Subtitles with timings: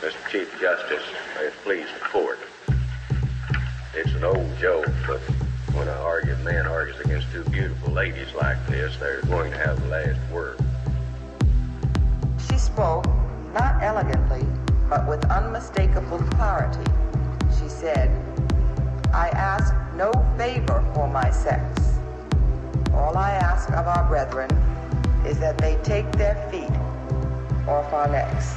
[0.00, 0.30] Mr.
[0.30, 1.02] Chief Justice,
[1.36, 2.38] may it please the court.
[3.94, 5.20] It's an old joke, but
[5.74, 9.78] when a argued man argues against two beautiful ladies like this, they're going to have
[9.82, 10.58] the last word.
[12.48, 13.04] She spoke,
[13.52, 14.46] not elegantly,
[14.88, 16.90] but with unmistakable clarity.
[17.60, 18.08] She said,
[19.12, 21.78] I ask no favor for my sex.
[22.94, 24.50] All I ask of our brethren
[25.26, 26.72] is that they take their feet
[27.68, 28.54] off our necks.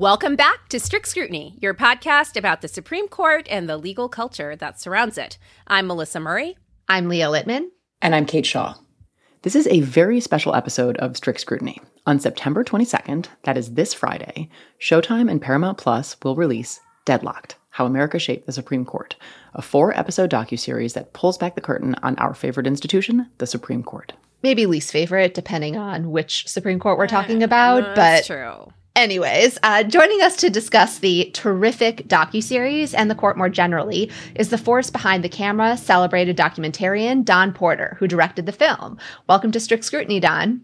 [0.00, 4.56] Welcome back to Strict Scrutiny, your podcast about the Supreme Court and the legal culture
[4.56, 5.36] that surrounds it.
[5.66, 6.56] I'm Melissa Murray.
[6.88, 7.66] I'm Leah Littman.
[8.00, 8.76] And I'm Kate Shaw.
[9.42, 11.82] This is a very special episode of Strict Scrutiny.
[12.06, 14.48] On September 22nd, that is this Friday,
[14.80, 19.16] Showtime and Paramount Plus will release Deadlocked How America Shaped the Supreme Court,
[19.52, 23.82] a four episode docuseries that pulls back the curtain on our favorite institution, the Supreme
[23.82, 24.14] Court.
[24.42, 27.82] Maybe least favorite, depending on which Supreme Court we're talking about.
[27.82, 28.72] Uh, but That's true.
[29.00, 34.50] Anyways, uh, joining us to discuss the terrific docuseries and the court more generally is
[34.50, 38.98] the force behind the camera, celebrated documentarian Dawn Porter, who directed the film.
[39.26, 40.60] Welcome to Strict Scrutiny, Dawn.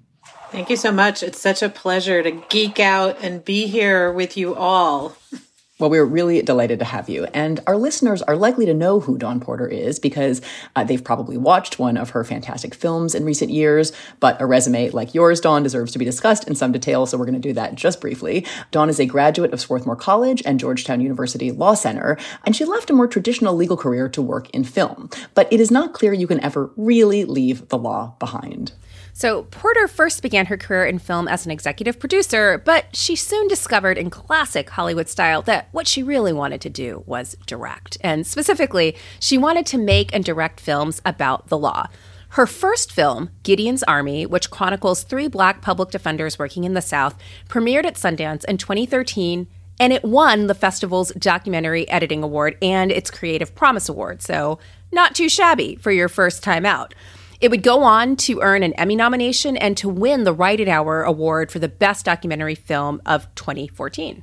[0.51, 1.23] Thank you so much.
[1.23, 5.17] It's such a pleasure to geek out and be here with you all.
[5.79, 7.27] Well, we're really delighted to have you.
[7.35, 10.41] And our listeners are likely to know who Dawn Porter is because
[10.75, 13.93] uh, they've probably watched one of her fantastic films in recent years.
[14.19, 17.05] But a resume like yours, Dawn, deserves to be discussed in some detail.
[17.05, 18.47] So we're going to do that just briefly.
[18.71, 22.17] Dawn is a graduate of Swarthmore College and Georgetown University Law Center.
[22.47, 25.11] And she left a more traditional legal career to work in film.
[25.35, 28.73] But it is not clear you can ever really leave the law behind.
[29.19, 33.49] So, Porter first began her career in film as an executive producer, but she soon
[33.49, 37.99] discovered in classic Hollywood style that what she really wanted to do was direct.
[38.01, 41.89] And specifically, she wanted to make and direct films about the law.
[42.31, 47.15] Her first film, Gideon's Army, which chronicles three black public defenders working in the South,
[47.49, 49.47] premiered at Sundance in 2013
[49.79, 54.59] and it won the festival's documentary editing award and its creative promise award so
[54.91, 56.95] not too shabby for your first time out
[57.41, 61.53] it would go on to earn an Emmy nomination and to win the Ridenhour Award
[61.53, 64.23] for the Best Documentary Film of 2014.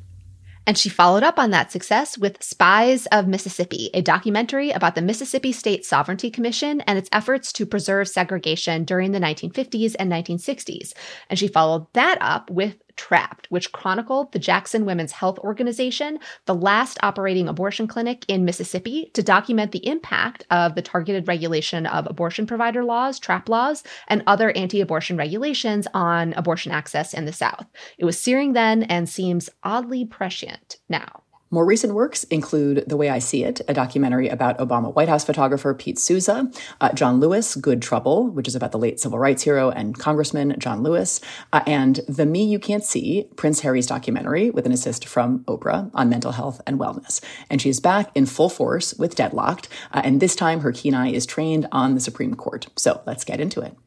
[0.65, 5.01] And she followed up on that success with Spies of Mississippi, a documentary about the
[5.01, 10.93] Mississippi State Sovereignty Commission and its efforts to preserve segregation during the 1950s and 1960s.
[11.29, 16.55] And she followed that up with Trapped, which chronicled the Jackson Women's Health Organization, the
[16.55, 22.05] last operating abortion clinic in Mississippi, to document the impact of the targeted regulation of
[22.07, 27.33] abortion provider laws, TRAP laws, and other anti abortion regulations on abortion access in the
[27.33, 27.65] South.
[27.97, 31.22] It was searing then and seems oddly prescient now.
[31.53, 35.23] More recent works include The Way I See It, a documentary about Obama White House
[35.23, 36.49] photographer Pete Souza,
[36.81, 40.55] uh, John Lewis, Good Trouble, which is about the late civil rights hero and Congressman
[40.57, 41.21] John Lewis,
[41.51, 45.91] uh, and The Me You Can't See, Prince Harry's documentary with an assist from Oprah
[45.93, 47.23] on mental health and wellness.
[47.51, 51.11] And she's back in full force with Deadlocked, uh, and this time her keen eye
[51.11, 52.65] is trained on the Supreme Court.
[52.77, 53.77] So let's get into it.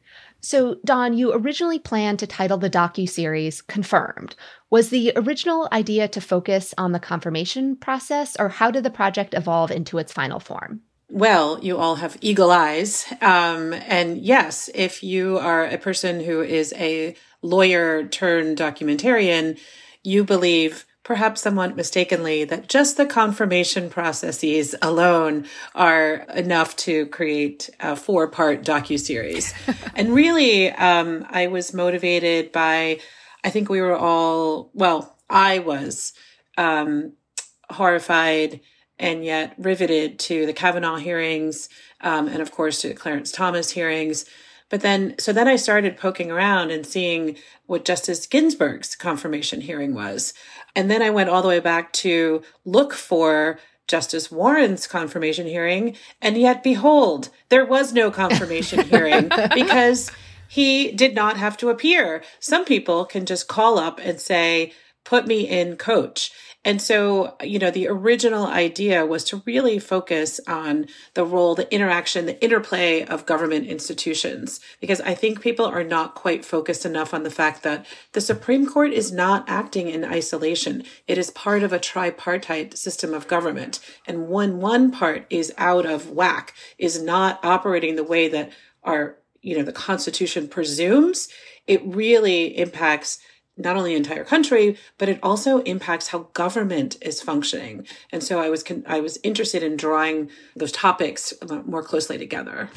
[0.41, 4.35] So, Dawn, you originally planned to title the docu-series Confirmed.
[4.69, 9.33] Was the original idea to focus on the confirmation process, or how did the project
[9.33, 10.81] evolve into its final form?
[11.09, 13.05] Well, you all have eagle eyes.
[13.21, 19.57] Um, and yes, if you are a person who is a lawyer turned documentarian,
[20.03, 27.69] you believe perhaps somewhat mistakenly, that just the confirmation processes alone are enough to create
[27.79, 29.53] a four part docu-series.
[29.95, 32.99] and really, um, I was motivated by,
[33.41, 36.11] I think we were all, well, I was,
[36.57, 37.13] um,
[37.69, 38.59] horrified
[38.99, 41.69] and yet riveted to the Kavanaugh hearings,
[42.01, 44.25] um, and of course to the Clarence Thomas hearings.
[44.69, 49.93] But then, so then I started poking around and seeing what Justice Ginsburg's confirmation hearing
[49.93, 50.33] was.
[50.75, 55.95] And then I went all the way back to look for Justice Warren's confirmation hearing.
[56.21, 60.11] And yet, behold, there was no confirmation hearing because
[60.49, 62.23] he did not have to appear.
[62.39, 64.73] Some people can just call up and say,
[65.07, 66.31] put me in coach.
[66.65, 71.73] And so, you know, the original idea was to really focus on the role, the
[71.73, 77.13] interaction, the interplay of government institutions, because I think people are not quite focused enough
[77.13, 80.83] on the fact that the Supreme Court is not acting in isolation.
[81.07, 83.79] It is part of a tripartite system of government.
[84.05, 88.51] And when one part is out of whack, is not operating the way that
[88.83, 91.29] our, you know, the Constitution presumes,
[91.65, 93.19] it really impacts
[93.57, 97.85] not only entire country, but it also impacts how government is functioning.
[98.11, 101.33] And so I was con- I was interested in drawing those topics
[101.65, 102.69] more closely together.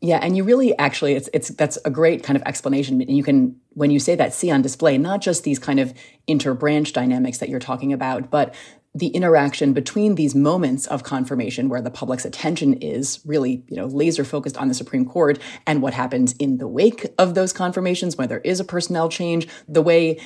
[0.00, 3.00] Yeah, and you really actually it's it's that's a great kind of explanation.
[3.00, 5.94] You can when you say that see on display not just these kind of
[6.28, 8.52] interbranch dynamics that you're talking about, but
[8.94, 13.86] the interaction between these moments of confirmation where the public's attention is really, you know,
[13.86, 18.16] laser focused on the Supreme Court and what happens in the wake of those confirmations
[18.16, 20.20] when there is a personnel change, the way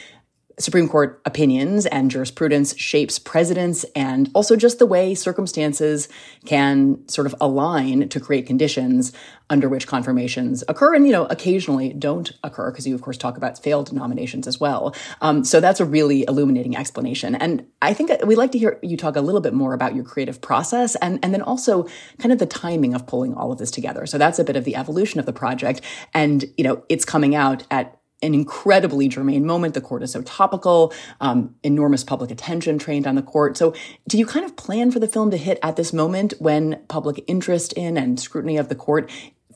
[0.59, 6.09] Supreme Court opinions and jurisprudence shapes presidents and also just the way circumstances
[6.47, 9.13] can sort of align to create conditions
[9.51, 13.37] under which confirmations occur and, you know, occasionally don't occur because you, of course, talk
[13.37, 14.95] about failed nominations as well.
[15.21, 17.35] Um, so that's a really illuminating explanation.
[17.35, 20.05] And I think we'd like to hear you talk a little bit more about your
[20.05, 21.87] creative process and, and then also
[22.19, 24.07] kind of the timing of pulling all of this together.
[24.07, 25.81] So that's a bit of the evolution of the project.
[26.15, 29.75] And, you know, it's coming out at an incredibly germane moment.
[29.75, 33.57] The court is so topical, um, enormous public attention trained on the court.
[33.57, 33.75] So,
[34.09, 37.23] do you kind of plan for the film to hit at this moment when public
[37.27, 39.11] interest in and scrutiny of the court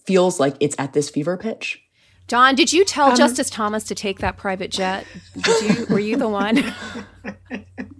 [0.04, 1.82] feels like it's at this fever pitch?
[2.26, 5.04] Dawn, did you tell um, Justice Thomas to take that private jet?
[5.36, 5.86] Did you?
[5.86, 6.62] Were you the one?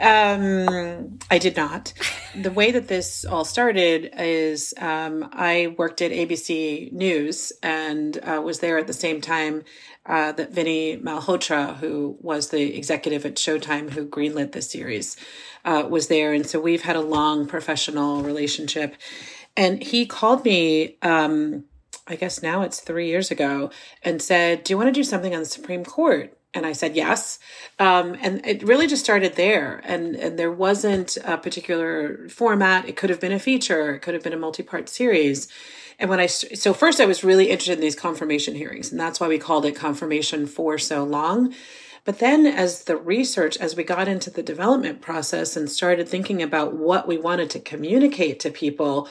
[0.00, 1.92] um, I did not.
[2.34, 8.40] The way that this all started is um, I worked at ABC News and uh,
[8.42, 9.64] was there at the same time
[10.06, 15.16] uh, that Vinnie Malhotra, who was the executive at Showtime who greenlit this series,
[15.64, 16.32] uh, was there.
[16.32, 18.96] And so we've had a long professional relationship.
[19.56, 20.96] And he called me.
[21.02, 21.64] Um,
[22.10, 23.70] I guess now it's three years ago,
[24.02, 26.37] and said, Do you want to do something on the Supreme Court?
[26.58, 27.38] And I said yes.
[27.78, 29.80] Um, and it really just started there.
[29.84, 32.88] And, and there wasn't a particular format.
[32.88, 35.48] It could have been a feature, it could have been a multi part series.
[35.98, 39.18] And when I, so first I was really interested in these confirmation hearings, and that's
[39.18, 41.54] why we called it confirmation for so long.
[42.04, 46.40] But then, as the research, as we got into the development process and started thinking
[46.42, 49.08] about what we wanted to communicate to people,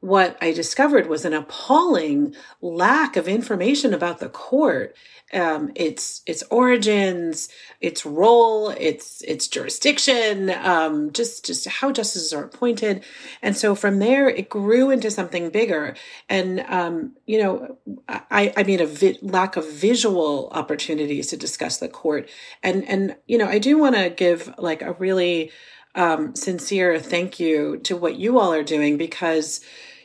[0.00, 4.94] what I discovered was an appalling lack of information about the court,
[5.32, 7.48] um, its its origins,
[7.80, 13.02] its role, its its jurisdiction, um, just just how justices are appointed,
[13.42, 15.96] and so from there it grew into something bigger.
[16.28, 17.78] And um, you know,
[18.08, 22.28] I I mean a vi- lack of visual opportunities to discuss the court,
[22.62, 25.50] and and you know I do want to give like a really
[25.96, 29.60] um, sincere thank you to what you all are doing because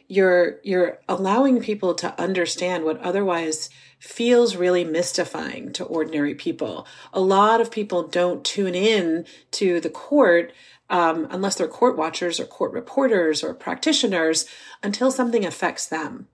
[0.08, 6.88] you're you're allowing people to understand what otherwise feels really mystifying to ordinary people.
[7.14, 10.52] A lot of people don't tune in to the court
[10.90, 14.46] um, unless they're court watchers or court reporters or practitioners
[14.84, 16.28] until something affects them,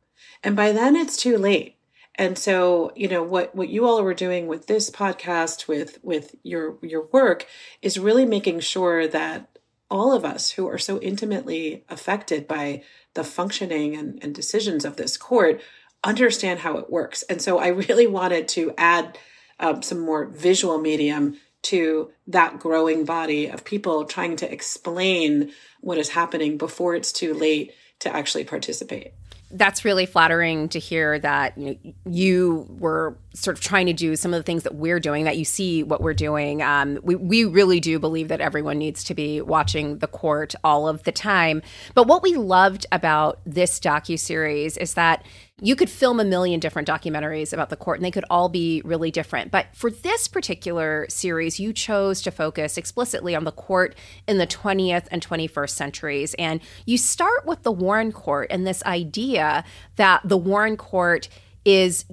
[0.44, 1.77] and by then it's too late.
[2.18, 6.36] And so, you know what what you all are doing with this podcast, with with
[6.44, 7.46] your your work,
[7.82, 9.58] is really making sure that
[9.90, 12.84] all of us who are so intimately affected by
[13.14, 15.62] the functioning and, and decisions of this court
[16.04, 17.24] understand how it works.
[17.24, 19.18] And so I really wanted to add
[19.60, 25.98] um, some more visual medium to that growing body of people trying to explain what
[25.98, 29.14] is happening before it's too late to actually participate
[29.52, 34.16] that's really flattering to hear that you know you were sort of trying to do
[34.16, 36.62] some of the things that we're doing that you see what we're doing.
[36.62, 40.88] Um, we, we really do believe that everyone needs to be watching the court all
[40.88, 41.62] of the time.
[41.94, 45.24] But what we loved about this docu-series is that
[45.60, 48.82] you could film a million different documentaries about the court and they could all be
[48.86, 49.50] really different.
[49.50, 53.96] But for this particular series, you chose to focus explicitly on the court
[54.28, 56.36] in the 20th and 21st centuries.
[56.36, 59.64] And you start with the Warren Court and this idea
[59.96, 61.28] that the Warren Court
[61.66, 62.06] is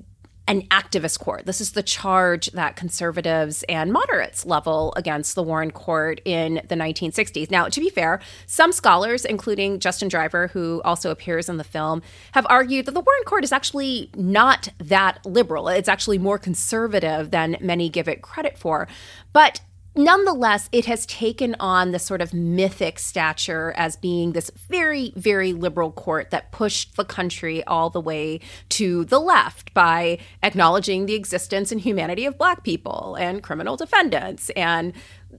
[0.46, 1.46] an activist court.
[1.46, 6.74] This is the charge that conservatives and moderates level against the Warren Court in the
[6.74, 7.50] 1960s.
[7.50, 12.02] Now, to be fair, some scholars, including Justin Driver, who also appears in the film,
[12.32, 15.68] have argued that the Warren Court is actually not that liberal.
[15.68, 18.86] It's actually more conservative than many give it credit for.
[19.32, 19.60] But
[19.94, 25.52] nonetheless, it has taken on the sort of mythic stature as being this very, very
[25.52, 31.14] liberal court that pushed the country all the way to the left by acknowledging the
[31.14, 34.50] existence and humanity of Black people and criminal defendants.
[34.50, 34.92] And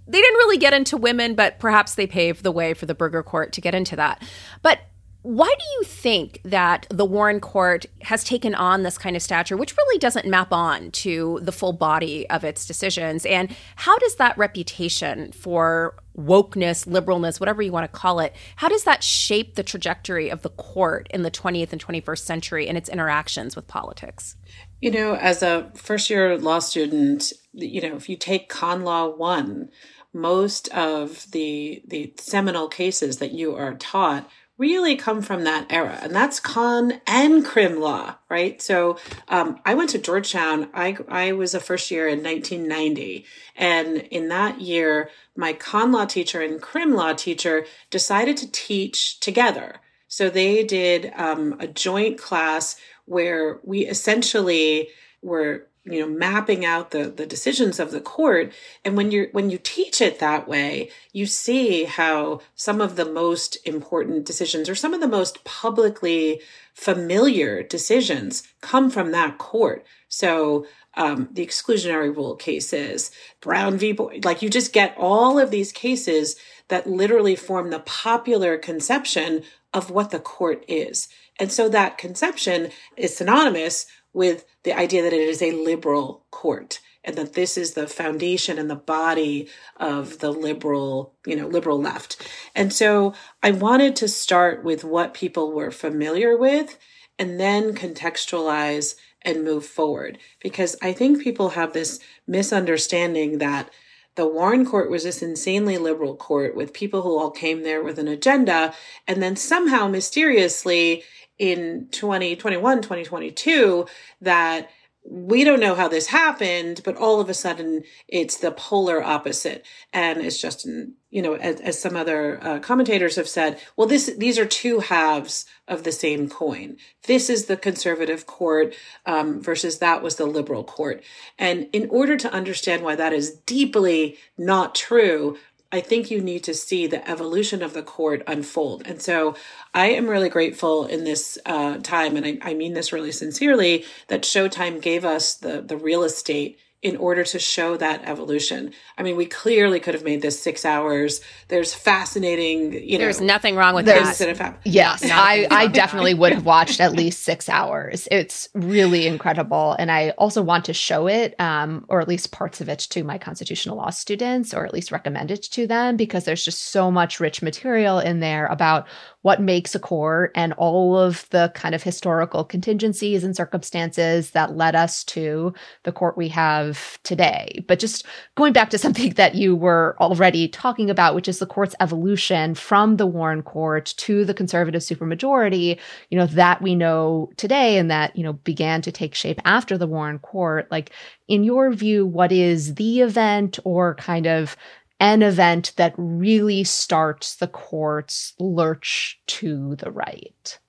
[0.07, 3.23] they didn't really get into women, but perhaps they paved the way for the Burger
[3.23, 4.21] Court to get into that.
[4.61, 4.79] But
[5.25, 9.57] why do you think that the Warren Court has taken on this kind of stature,
[9.57, 13.25] which really doesn't map on to the full body of its decisions?
[13.25, 18.69] And how does that reputation for wokeness, liberalness, whatever you want to call it, how
[18.69, 22.77] does that shape the trajectory of the court in the 20th and 21st century and
[22.77, 24.35] its interactions with politics?
[24.79, 29.07] You know, as a first year law student, you know, if you take con law
[29.07, 29.69] one,
[30.13, 35.99] most of the the seminal cases that you are taught really come from that era
[36.01, 38.61] and that's con and crim law right?
[38.61, 38.97] So
[39.27, 40.69] um, i went to georgetown.
[40.73, 46.05] I, I was a first year in 1990 and in that year my con law
[46.05, 49.81] teacher and crim law teacher decided to teach together.
[50.07, 54.89] So they did um, a joint class where we essentially
[55.21, 58.53] were you know mapping out the the decisions of the court.
[58.83, 63.05] And when you're when you teach it that way you see how some of the
[63.05, 66.41] most important decisions or some of the most publicly
[66.73, 69.85] familiar decisions come from that court.
[70.09, 70.65] So
[70.97, 73.11] um, the exclusionary rule cases
[73.41, 73.91] brown v.
[73.91, 76.35] Board like you just get all of these cases
[76.67, 82.69] that literally form the popular conception of what the court is and so that conception
[82.95, 87.73] is synonymous with the idea that it is a liberal court and that this is
[87.73, 92.25] the foundation and the body of the liberal, you know, liberal left.
[92.55, 93.13] And so
[93.43, 96.77] I wanted to start with what people were familiar with
[97.19, 103.69] and then contextualize and move forward because I think people have this misunderstanding that
[104.15, 107.99] the Warren court was this insanely liberal court with people who all came there with
[107.99, 108.73] an agenda
[109.07, 111.03] and then somehow mysteriously
[111.37, 113.85] in 2021, 2022
[114.21, 114.69] that
[115.07, 119.63] we don't know how this happened, but all of a sudden it's the polar opposite.
[119.93, 124.11] And it's just, you know, as, as some other uh, commentators have said, well, this,
[124.17, 126.77] these are two halves of the same coin.
[127.03, 128.73] This is the conservative court
[129.05, 131.03] um, versus that was the liberal court.
[131.37, 135.37] And in order to understand why that is deeply not true,
[135.71, 138.83] I think you need to see the evolution of the court unfold.
[138.85, 139.35] And so
[139.73, 143.85] I am really grateful in this uh, time, and I, I mean this really sincerely,
[144.07, 148.71] that Showtime gave us the, the real estate in order to show that evolution.
[148.95, 151.19] I mean, we clearly could have made this six hours.
[151.47, 153.05] There's fascinating, you know.
[153.05, 154.15] There's nothing wrong with that.
[154.17, 158.07] that yes, I, I definitely would have watched at least six hours.
[158.11, 159.75] It's really incredible.
[159.79, 163.03] And I also want to show it, um, or at least parts of it, to
[163.03, 166.91] my constitutional law students, or at least recommend it to them, because there's just so
[166.91, 168.87] much rich material in there about
[169.25, 174.55] what makes a court and all of the kind of historical contingencies and circumstances that
[174.55, 175.51] led us to
[175.81, 177.65] the court we have today.
[177.67, 178.05] But just
[178.35, 182.53] going back to something that you were already talking about, which is the court's evolution
[182.53, 185.79] from the Warren court to the conservative supermajority,
[186.11, 189.75] you know, that we know today and that, you know, began to take shape after
[189.75, 190.69] the Warren court.
[190.69, 190.91] Like,
[191.27, 194.55] in your view, what is the event or kind of
[194.99, 200.59] an event that really starts the court's lurch to the right.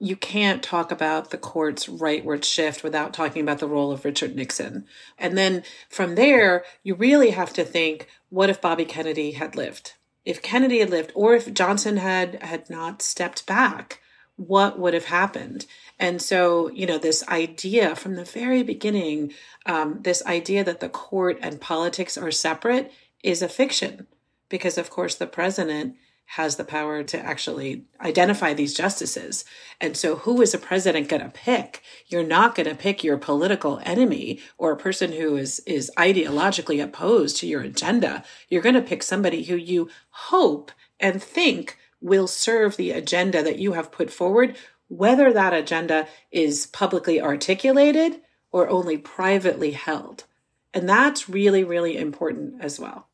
[0.00, 4.36] You can't talk about the court's rightward shift without talking about the role of Richard
[4.36, 4.86] Nixon.
[5.18, 9.94] And then from there, you really have to think what if Bobby Kennedy had lived?
[10.24, 14.00] If Kennedy had lived, or if Johnson had, had not stepped back,
[14.36, 15.66] what would have happened?
[15.98, 19.32] And so, you know, this idea from the very beginning,
[19.66, 24.06] um, this idea that the court and politics are separate is a fiction
[24.48, 25.96] because, of course, the president
[26.32, 29.46] has the power to actually identify these justices.
[29.80, 31.82] And so, who is a president going to pick?
[32.06, 36.84] You're not going to pick your political enemy or a person who is, is ideologically
[36.84, 38.24] opposed to your agenda.
[38.50, 40.70] You're going to pick somebody who you hope
[41.00, 44.54] and think will serve the agenda that you have put forward,
[44.88, 48.20] whether that agenda is publicly articulated
[48.52, 50.24] or only privately held.
[50.74, 53.07] And that's really, really important as well.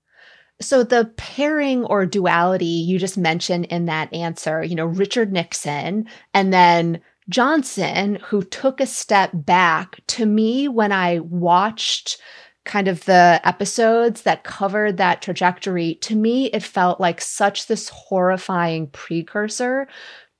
[0.60, 6.06] So the pairing or duality you just mentioned in that answer, you know, Richard Nixon
[6.32, 12.18] and then Johnson, who took a step back, to me, when I watched
[12.64, 17.88] kind of the episodes that covered that trajectory, to me, it felt like such this
[17.88, 19.88] horrifying precursor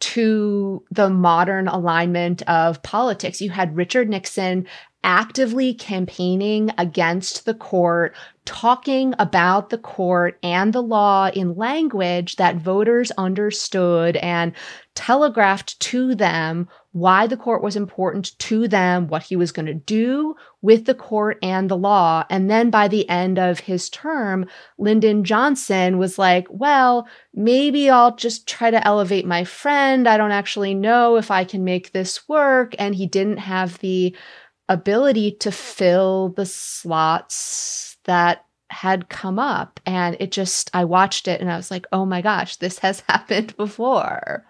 [0.00, 3.40] to the modern alignment of politics.
[3.40, 4.66] You had Richard Nixon
[5.04, 12.56] actively campaigning against the court, talking about the court and the law in language that
[12.56, 14.52] voters understood and
[14.94, 19.74] telegraphed to them why the court was important to them, what he was going to
[19.74, 22.24] do with the court and the law.
[22.30, 24.46] And then by the end of his term,
[24.78, 30.08] Lyndon Johnson was like, well, maybe I'll just try to elevate my friend.
[30.08, 32.76] I don't actually know if I can make this work.
[32.78, 34.14] And he didn't have the
[34.68, 39.80] ability to fill the slots that had come up.
[39.86, 43.00] And it just, I watched it and I was like, oh my gosh, this has
[43.08, 44.44] happened before.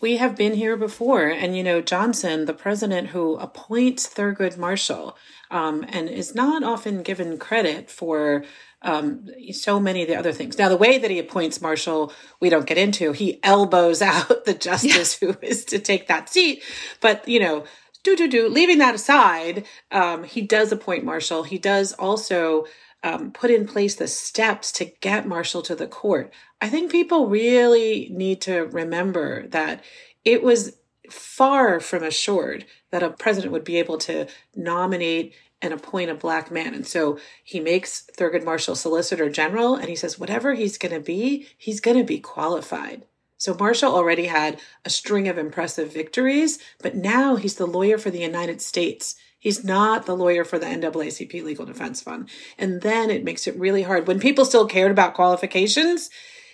[0.00, 1.26] We have been here before.
[1.26, 5.16] And, you know, Johnson, the president who appoints Thurgood Marshall,
[5.50, 8.44] um, and is not often given credit for
[8.82, 10.58] um, so many of the other things.
[10.58, 13.12] Now, the way that he appoints Marshall, we don't get into.
[13.12, 15.32] He elbows out the justice yeah.
[15.32, 16.62] who is to take that seat.
[17.00, 17.64] But, you know,
[18.06, 21.42] do, do, do, leaving that aside, um, he does appoint Marshall.
[21.42, 22.66] He does also
[23.02, 26.32] um, put in place the steps to get Marshall to the court.
[26.60, 29.82] I think people really need to remember that
[30.24, 30.76] it was
[31.10, 36.50] far from assured that a president would be able to nominate and appoint a black
[36.50, 36.74] man.
[36.74, 41.00] And so he makes Thurgood Marshall Solicitor General and he says, whatever he's going to
[41.00, 43.04] be, he's going to be qualified.
[43.46, 48.10] So Marshall already had a string of impressive victories, but now he's the lawyer for
[48.10, 49.14] the United States.
[49.38, 52.28] He's not the lawyer for the NAACP Legal Defense Fund.
[52.58, 54.08] And then it makes it really hard.
[54.08, 56.10] When people still cared about qualifications,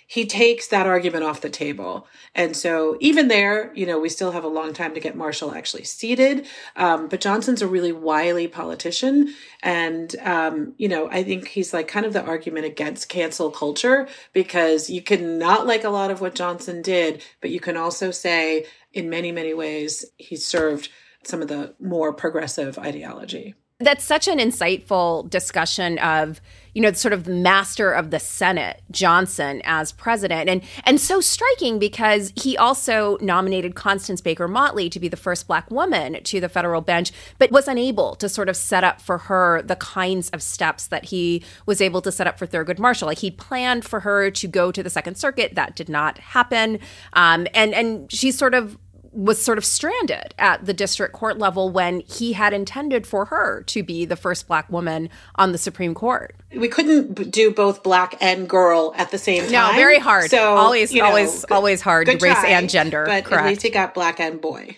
[0.07, 2.07] he takes that argument off the table.
[2.35, 5.53] And so even there, you know, we still have a long time to get Marshall
[5.53, 6.47] actually seated.
[6.75, 9.33] Um, but Johnson's a really wily politician.
[9.61, 14.07] And, um, you know, I think he's like kind of the argument against cancel culture
[14.33, 18.11] because you can not like a lot of what Johnson did, but you can also
[18.11, 20.89] say in many, many ways, he served
[21.23, 23.55] some of the more progressive ideology.
[23.79, 26.39] That's such an insightful discussion of,
[26.73, 30.47] you know, sort of master of the Senate, Johnson as president.
[30.47, 35.47] And and so striking because he also nominated Constance Baker Motley to be the first
[35.47, 39.17] black woman to the federal bench, but was unable to sort of set up for
[39.17, 43.07] her the kinds of steps that he was able to set up for Thurgood Marshall.
[43.07, 45.55] Like he planned for her to go to the Second Circuit.
[45.55, 46.79] That did not happen.
[47.13, 48.77] Um, and and she sort of
[49.13, 53.63] was sort of stranded at the district court level when he had intended for her
[53.63, 56.35] to be the first black woman on the Supreme Court.
[56.55, 59.51] We couldn't do both black and girl at the same time.
[59.51, 60.29] No, very hard.
[60.29, 62.07] So always, you know, always, good, always hard.
[62.07, 63.43] Race try, and gender, but correct.
[63.43, 64.75] at least he got black and boy.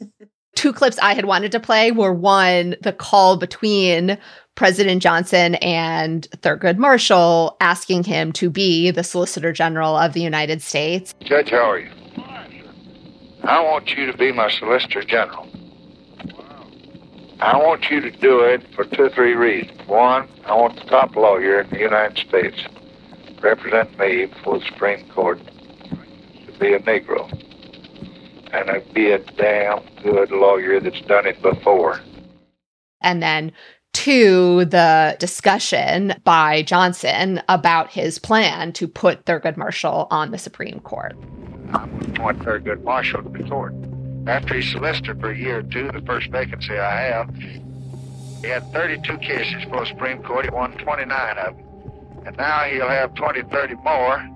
[0.54, 4.16] Two clips I had wanted to play were one, the call between
[4.54, 10.62] President Johnson and Thurgood Marshall asking him to be the Solicitor General of the United
[10.62, 11.12] States.
[11.20, 11.90] Judge, how are you?
[13.46, 15.46] I want you to be my Solicitor General.
[17.40, 19.86] I want you to do it for two or three reasons.
[19.86, 22.58] One, I want the top lawyer in the United States
[23.42, 27.30] represent me before the Supreme Court to be a Negro.
[28.50, 32.00] And to be a damn good lawyer that's done it before.
[33.02, 33.52] And then
[33.92, 40.80] to the discussion by Johnson about his plan to put Thurgood Marshall on the Supreme
[40.80, 41.14] Court.
[41.72, 43.74] I would appoint Thurgood Marshall to the court.
[44.26, 48.70] After he's solicitor for a year or two, the first vacancy I have, he had
[48.72, 50.44] 32 cases for the Supreme Court.
[50.44, 51.64] He won 29 of them.
[52.26, 54.30] And now he'll have 20, 30 more.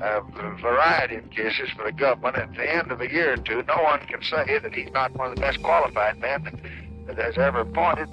[0.00, 2.36] Of a variety of cases for the government.
[2.36, 5.12] At the end of a year or two, no one can say that he's not
[5.16, 6.60] one of the best qualified men
[7.06, 8.08] that has ever appointed.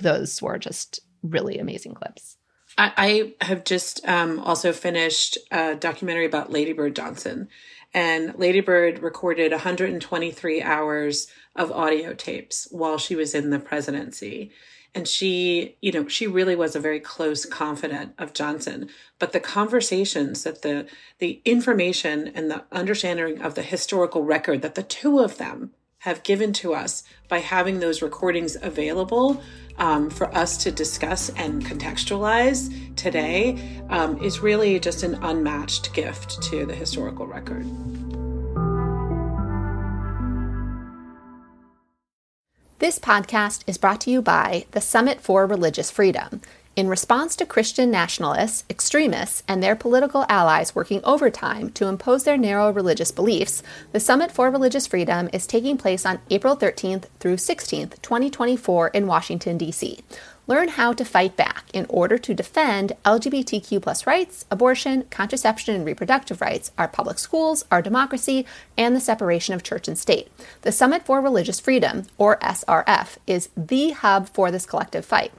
[0.00, 2.37] Those were just really amazing clips.
[2.78, 7.48] I, I have just um, also finished a documentary about Lady Bird Johnson.
[7.92, 14.52] And Lady Bird recorded 123 hours of audio tapes while she was in the presidency.
[14.94, 18.88] And she, you know, she really was a very close confidant of Johnson.
[19.18, 20.86] But the conversations that the
[21.18, 26.22] the information and the understanding of the historical record that the two of them have
[26.22, 29.42] given to us by having those recordings available
[29.78, 36.40] um, for us to discuss and contextualize today um, is really just an unmatched gift
[36.42, 37.66] to the historical record.
[42.78, 46.40] This podcast is brought to you by the Summit for Religious Freedom
[46.78, 52.38] in response to Christian nationalists, extremists, and their political allies working overtime to impose their
[52.38, 57.34] narrow religious beliefs, the Summit for Religious Freedom is taking place on April 13th through
[57.34, 59.98] 16th, 2024, in Washington, D.C.
[60.46, 66.40] Learn how to fight back in order to defend LGBTQ rights, abortion, contraception and reproductive
[66.40, 70.30] rights, our public schools, our democracy, and the separation of church and state.
[70.62, 75.32] The Summit for Religious Freedom, or SRF, is the hub for this collective fight.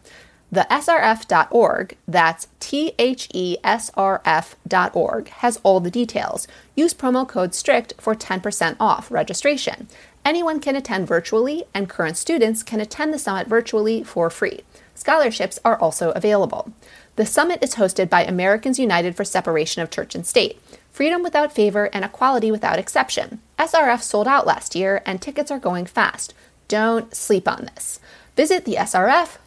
[0.52, 6.48] The SRF.org, that's T H E S R F.org, has all the details.
[6.76, 9.88] Use promo code STRICT for 10% off registration.
[10.26, 14.62] Anyone can attend virtually, and current students can attend the summit virtually for free.
[14.96, 16.74] Scholarships are also available.
[17.16, 20.60] The summit is hosted by Americans United for Separation of Church and State,
[20.92, 23.40] freedom without favor, and equality without exception.
[23.60, 26.34] SRF sold out last year, and tickets are going fast.
[26.68, 28.00] Don't sleep on this.
[28.40, 29.38] Visit the SRF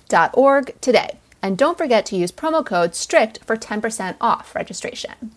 [0.83, 1.17] today.
[1.41, 5.33] And don't forget to use promo code STRICT for 10% off registration.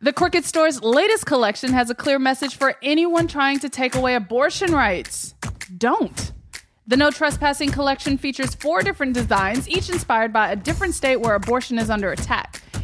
[0.00, 4.16] The Crooked Store's latest collection has a clear message for anyone trying to take away
[4.16, 5.36] abortion rights.
[5.76, 6.32] Don't.
[6.88, 11.36] The No Trespassing collection features four different designs, each inspired by a different state where
[11.36, 12.60] abortion is under attack.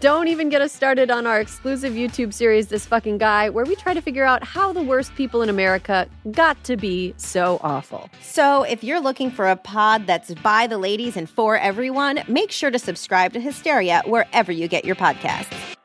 [0.00, 3.76] Don't even get us started on our exclusive YouTube series, This Fucking Guy, where we
[3.76, 8.08] try to figure out how the worst people in America got to be so awful.
[8.22, 12.50] So, if you're looking for a pod that's by the ladies and for everyone, make
[12.50, 15.76] sure to subscribe to Hysteria wherever you get your podcasts.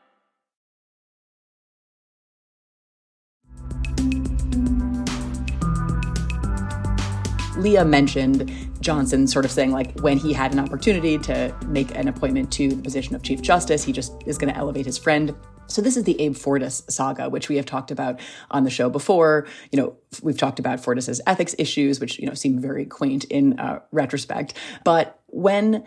[7.58, 8.50] Leah mentioned
[8.86, 12.68] Johnson sort of saying, like, when he had an opportunity to make an appointment to
[12.68, 15.34] the position of Chief Justice, he just is going to elevate his friend.
[15.66, 18.20] So this is the Abe Fortas saga, which we have talked about
[18.52, 19.48] on the show before.
[19.72, 23.58] You know, we've talked about Fortas's ethics issues, which, you know, seem very quaint in
[23.58, 24.54] uh, retrospect.
[24.84, 25.82] But when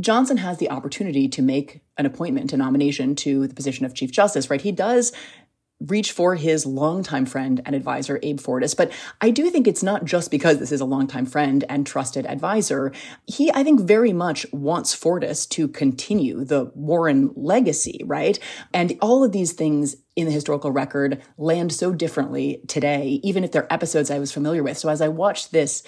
[0.00, 4.12] Johnson has the opportunity to make an appointment, a nomination to the position of Chief
[4.12, 4.60] Justice, right?
[4.60, 5.12] He does
[5.86, 8.76] reach for his longtime friend and advisor, Abe Fortas.
[8.76, 12.26] But I do think it's not just because this is a longtime friend and trusted
[12.26, 12.92] advisor.
[13.26, 18.38] He, I think, very much wants Fortas to continue the Warren legacy, right?
[18.72, 23.52] And all of these things in the historical record land so differently today, even if
[23.52, 24.78] they're episodes I was familiar with.
[24.78, 25.82] So as I watched this,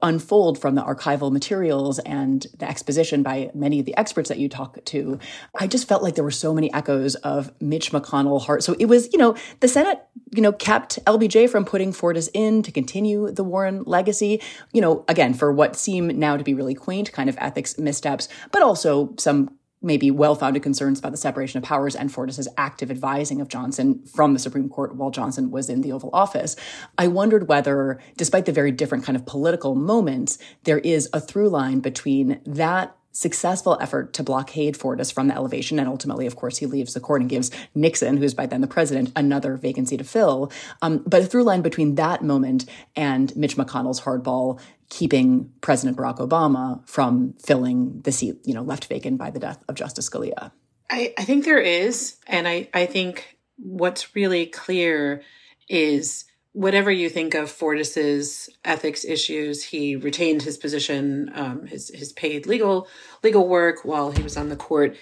[0.00, 4.48] unfold from the archival materials and the exposition by many of the experts that you
[4.48, 5.18] talk to,
[5.58, 8.62] I just felt like there were so many echoes of Mitch McConnell heart.
[8.62, 12.62] So it was, you know, the Senate, you know, kept LBJ from putting Fortas in
[12.62, 14.40] to continue the Warren legacy,
[14.72, 18.28] you know, again, for what seem now to be really quaint kind of ethics missteps,
[18.52, 23.40] but also some maybe well-founded concerns about the separation of powers and Fortas's active advising
[23.40, 26.56] of Johnson from the Supreme Court while Johnson was in the Oval Office.
[26.96, 31.48] I wondered whether, despite the very different kind of political moments, there is a through
[31.48, 35.80] line between that successful effort to blockade Fortas from the elevation.
[35.80, 38.68] And ultimately, of course, he leaves the court and gives Nixon, who's by then the
[38.68, 40.52] president, another vacancy to fill.
[40.82, 42.64] Um, but a through line between that moment
[42.94, 48.86] and Mitch McConnell's hardball keeping President Barack Obama from filling the seat, you know, left
[48.86, 50.52] vacant by the death of Justice Scalia.
[50.90, 52.16] I, I think there is.
[52.26, 55.22] And I, I think what's really clear
[55.68, 62.12] is whatever you think of Fortas's ethics issues, he retained his position, um, his his
[62.12, 62.88] paid legal
[63.22, 64.96] legal work while he was on the court.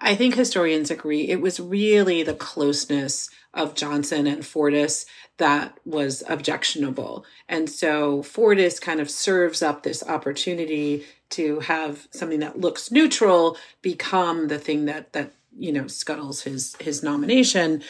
[0.00, 5.06] I think historians agree it was really the closeness of Johnson and Fortas
[5.38, 7.24] that was objectionable.
[7.48, 13.56] And so Fortas kind of serves up this opportunity to have something that looks neutral
[13.80, 17.82] become the thing that that you know scuttles his his nomination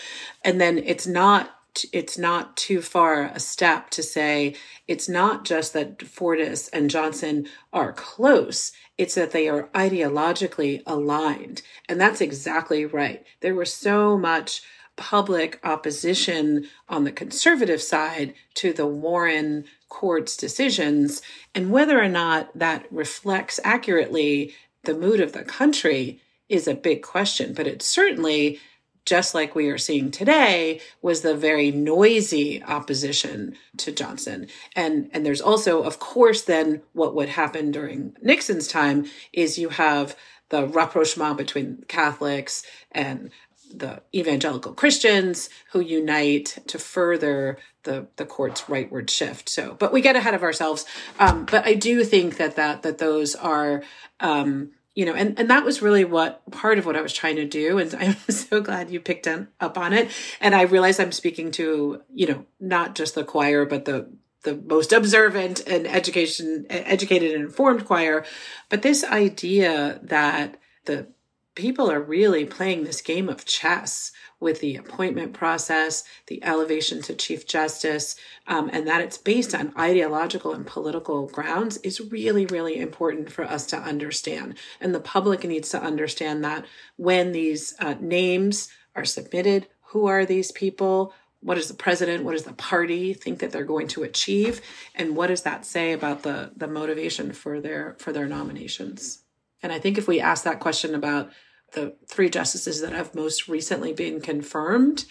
[0.44, 4.54] and then it's not it's not too far a step to say
[4.86, 11.62] it's not just that Fortas and Johnson are close, it's that they are ideologically aligned.
[11.88, 13.24] And that's exactly right.
[13.40, 14.62] There was so much
[14.96, 21.22] public opposition on the conservative side to the Warren court's decisions.
[21.54, 27.02] And whether or not that reflects accurately the mood of the country is a big
[27.02, 27.54] question.
[27.54, 28.60] But it certainly
[29.04, 34.46] just like we are seeing today, was the very noisy opposition to Johnson.
[34.76, 39.70] And, and there's also, of course, then what would happen during Nixon's time is you
[39.70, 40.16] have
[40.50, 43.30] the rapprochement between Catholics and
[43.72, 49.48] the evangelical Christians who unite to further the the court's rightward shift.
[49.48, 50.84] So, but we get ahead of ourselves.
[51.18, 53.82] Um, but I do think that that that those are
[54.20, 57.36] um, you know, and, and that was really what part of what I was trying
[57.36, 57.78] to do.
[57.78, 60.10] And I'm so glad you picked up on it.
[60.40, 64.10] And I realize I'm speaking to, you know, not just the choir, but the,
[64.42, 68.24] the most observant and education, educated and informed choir.
[68.68, 71.08] But this idea that the
[71.54, 77.14] people are really playing this game of chess with the appointment process, the elevation to
[77.14, 78.16] Chief Justice,
[78.48, 83.44] um, and that it's based on ideological and political grounds is really, really important for
[83.44, 84.56] us to understand.
[84.80, 86.64] And the public needs to understand that
[86.96, 91.12] when these uh, names are submitted, who are these people?
[91.40, 94.60] What does the president, what does the party think that they're going to achieve?
[94.94, 99.21] And what does that say about the, the motivation for their for their nominations?
[99.62, 101.30] And I think if we ask that question about
[101.72, 105.04] the three justices that have most recently been confirmed,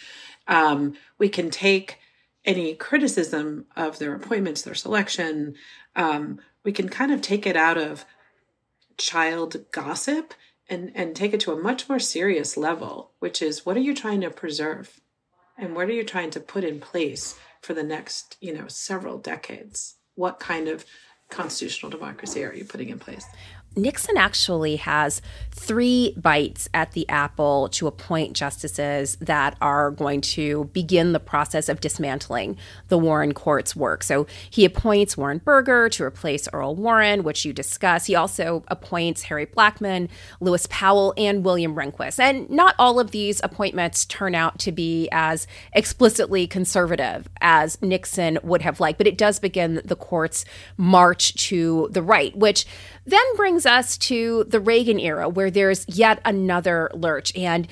[0.48, 2.00] um, we can take
[2.44, 5.56] any criticism of their appointments, their selection,
[5.96, 8.06] um, we can kind of take it out of
[8.98, 10.34] child gossip
[10.70, 13.94] and, and take it to a much more serious level, which is what are you
[13.94, 15.00] trying to preserve?
[15.58, 19.18] And what are you trying to put in place for the next, you know, several
[19.18, 19.96] decades?
[20.16, 20.86] What kind of
[21.30, 23.26] constitutional democracy are you putting in place?
[23.76, 30.66] Nixon actually has three bites at the apple to appoint justices that are going to
[30.74, 32.58] begin the process of dismantling
[32.90, 34.04] the Warren court's work.
[34.04, 38.08] So he appoints Warren Burger to replace Earl Warren, which you discuss.
[38.08, 40.10] He also appoints Harry Blackmun,
[40.42, 42.20] Lewis Powell, and William Rehnquist.
[42.20, 48.38] And not all of these appointments turn out to be as explicitly conservative as Nixon
[48.44, 50.44] would have liked, but it does begin the court's
[50.76, 52.66] march to the right, which
[53.06, 57.36] then brings us to the Reagan era, where there's yet another lurch.
[57.36, 57.68] And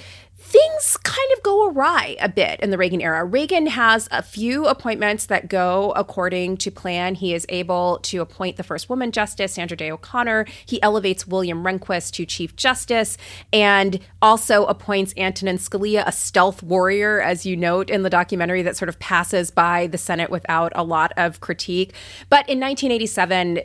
[0.49, 3.23] things kind of go awry a bit in the Reagan era.
[3.23, 7.13] Reagan has a few appointments that go according to plan.
[7.13, 10.47] He is able to appoint the first woman justice, Sandra Day O'Connor.
[10.65, 13.17] He elevates William Rehnquist to Chief Justice
[13.53, 18.77] and also appoints Antonin Scalia, a stealth warrior, as you note in the documentary, that
[18.77, 21.93] sort of passes by the Senate without a lot of critique.
[22.29, 23.59] But in 1987,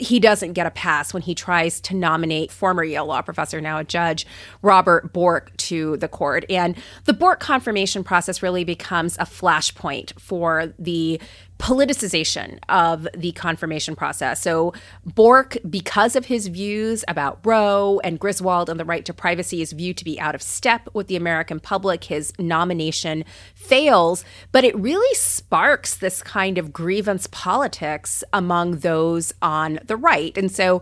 [0.00, 3.78] he doesn't get a pass when he tries to nominate former Yale law professor, now
[3.78, 4.26] a judge,
[4.62, 6.44] Robert Bork, to the court.
[6.48, 11.20] And the Bork confirmation process really becomes a flashpoint for the
[11.60, 14.40] politicization of the confirmation process.
[14.40, 14.72] So,
[15.04, 19.72] Bork, because of his views about Roe and Griswold and the right to privacy, is
[19.72, 22.04] viewed to be out of step with the American public.
[22.04, 29.80] His nomination fails, but it really sparks this kind of grievance politics among those on
[29.84, 30.36] the right.
[30.38, 30.80] And so,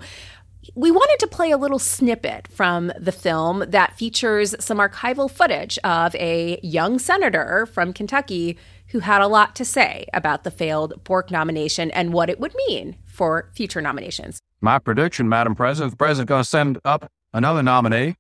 [0.75, 5.79] we wanted to play a little snippet from the film that features some archival footage
[5.83, 8.59] of a young senator from Kentucky
[8.91, 12.55] who had a lot to say about the failed Bork nomination and what it would
[12.69, 14.41] mean for future nominations.
[14.61, 18.17] My prediction, Madam President, the president going to send up another nominee,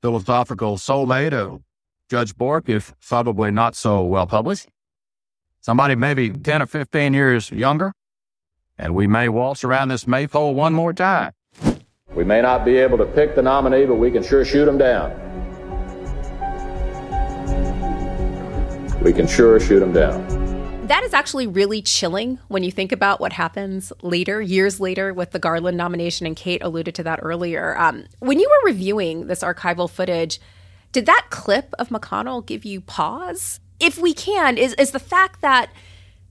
[0.00, 1.62] philosophical soulmate of
[2.08, 4.68] Judge Bork, if probably not so well published.
[5.60, 7.92] Somebody maybe 10 or 15 years younger,
[8.78, 11.32] and we may waltz around this maypole one more time.
[12.14, 14.78] We may not be able to pick the nominee, but we can sure shoot him
[14.78, 15.25] down.
[19.06, 20.26] We can sure shoot them down.
[20.88, 25.30] That is actually really chilling when you think about what happens later, years later, with
[25.30, 26.26] the Garland nomination.
[26.26, 27.78] And Kate alluded to that earlier.
[27.78, 30.40] Um, when you were reviewing this archival footage,
[30.90, 33.60] did that clip of McConnell give you pause?
[33.78, 35.70] If we can, is, is the fact that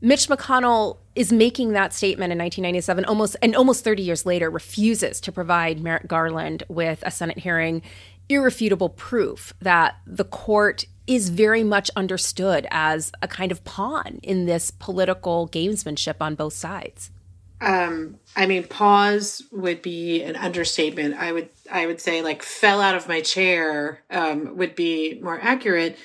[0.02, 5.22] Mitch McConnell is making that statement in 1997, almost and almost 30 years later, refuses
[5.22, 7.82] to provide Merrick Garland with a Senate hearing,
[8.28, 14.46] irrefutable proof that the court is very much understood as a kind of pawn in
[14.46, 17.12] this political gamesmanship on both sides.
[17.62, 21.16] Um, I mean, pause would be an understatement.
[21.16, 25.40] I would, I would say, like, fell out of my chair um, would be more
[25.42, 25.98] accurate.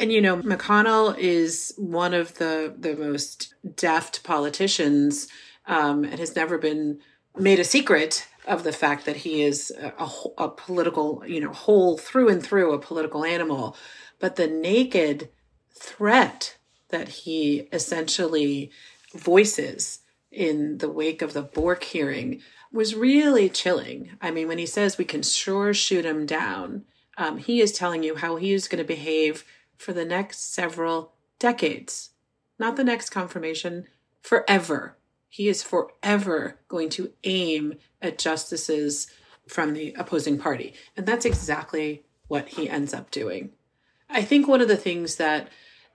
[0.00, 5.28] And you know, McConnell is one of the the most deft politicians,
[5.66, 7.00] um, and has never been
[7.36, 11.52] made a secret of the fact that he is a, a, a political, you know,
[11.52, 13.76] whole through and through a political animal
[14.24, 15.28] but the naked
[15.70, 16.56] threat
[16.88, 18.70] that he essentially
[19.14, 19.98] voices
[20.32, 22.40] in the wake of the Bork hearing
[22.72, 24.12] was really chilling.
[24.22, 26.86] I mean, when he says we can sure shoot him down,
[27.18, 29.44] um, he is telling you how he is going to behave
[29.76, 32.12] for the next several decades,
[32.58, 33.84] not the next confirmation,
[34.22, 34.96] forever.
[35.28, 39.06] He is forever going to aim at justices
[39.46, 40.72] from the opposing party.
[40.96, 43.50] And that's exactly what he ends up doing.
[44.14, 45.48] I think one of the things that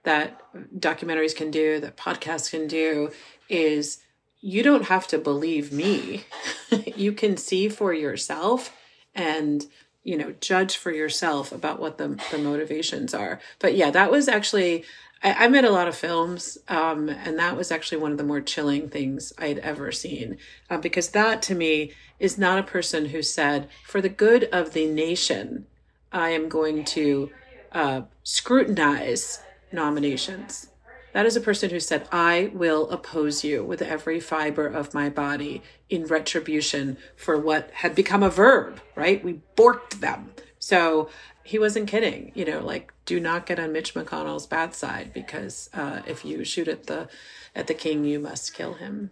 [0.03, 0.41] that
[0.77, 3.11] documentaries can do, that podcasts can do,
[3.49, 3.99] is
[4.41, 6.23] you don't have to believe me.
[6.95, 8.75] you can see for yourself
[9.15, 9.65] and
[10.03, 13.39] you know judge for yourself about what the the motivations are.
[13.57, 14.83] But yeah, that was actually
[15.23, 18.23] I, I made a lot of films, um, and that was actually one of the
[18.23, 20.37] more chilling things I'd ever seen,
[20.69, 24.73] uh, because that to me is not a person who said, "For the good of
[24.73, 25.67] the nation,
[26.11, 27.31] I am going to
[27.71, 30.69] uh, scrutinize nominations.
[31.13, 35.09] That is a person who said, I will oppose you with every fiber of my
[35.09, 39.23] body in retribution for what had become a verb, right?
[39.23, 40.33] We borked them.
[40.59, 41.09] So
[41.43, 45.69] he wasn't kidding, you know, like do not get on Mitch McConnell's bad side because
[45.73, 47.07] uh, if you shoot at the
[47.55, 49.09] at the king, you must kill him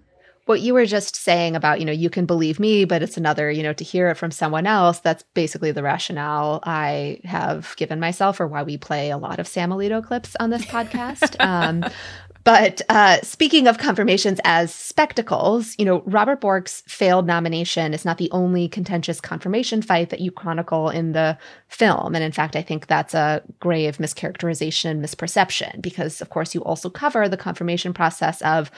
[0.48, 3.52] what you were just saying about, you know, you can believe me, but it's another,
[3.52, 8.00] you know, to hear it from someone else, that's basically the rationale I have given
[8.00, 11.36] myself or why we play a lot of Sam Alito clips on this podcast.
[11.46, 11.86] um,
[12.48, 18.20] but uh, speaking of confirmations as spectacles, you know, Robert Bork's failed nomination is not
[18.20, 22.16] the only contentious confirmation fight that you chronicle in the film.
[22.16, 26.90] And in fact, I think that's a grave mischaracterization, misperception, because of course you also
[26.90, 28.72] cover the confirmation process of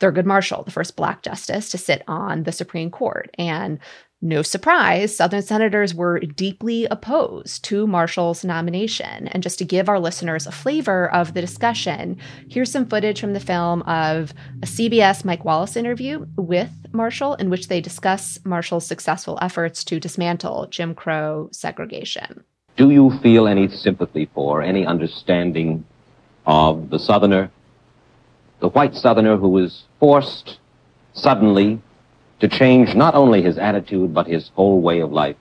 [0.00, 3.30] Thurgood Marshall, the first Black justice to sit on the Supreme Court.
[3.38, 3.78] And
[4.24, 9.28] no surprise, Southern senators were deeply opposed to Marshall's nomination.
[9.28, 12.16] And just to give our listeners a flavor of the discussion,
[12.48, 17.50] here's some footage from the film of a CBS Mike Wallace interview with Marshall, in
[17.50, 22.44] which they discuss Marshall's successful efforts to dismantle Jim Crow segregation.
[22.76, 25.84] Do you feel any sympathy for, any understanding
[26.46, 27.50] of the Southerner
[28.64, 30.58] the white Southerner who was forced
[31.12, 31.78] suddenly
[32.40, 35.36] to change not only his attitude, but his whole way of life?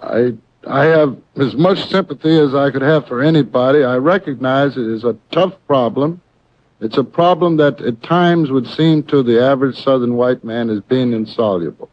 [0.00, 3.82] I, I have as much sympathy as I could have for anybody.
[3.82, 6.20] I recognize it is a tough problem.
[6.80, 10.80] It's a problem that at times would seem to the average Southern white man as
[10.82, 11.90] being insoluble.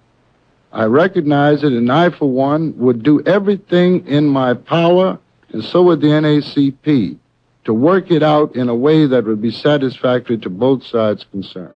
[0.72, 5.18] I recognize it, and I, for one, would do everything in my power,
[5.52, 7.18] and so would the NAACP,
[7.66, 11.74] to work it out in a way that would be satisfactory to both sides concerned.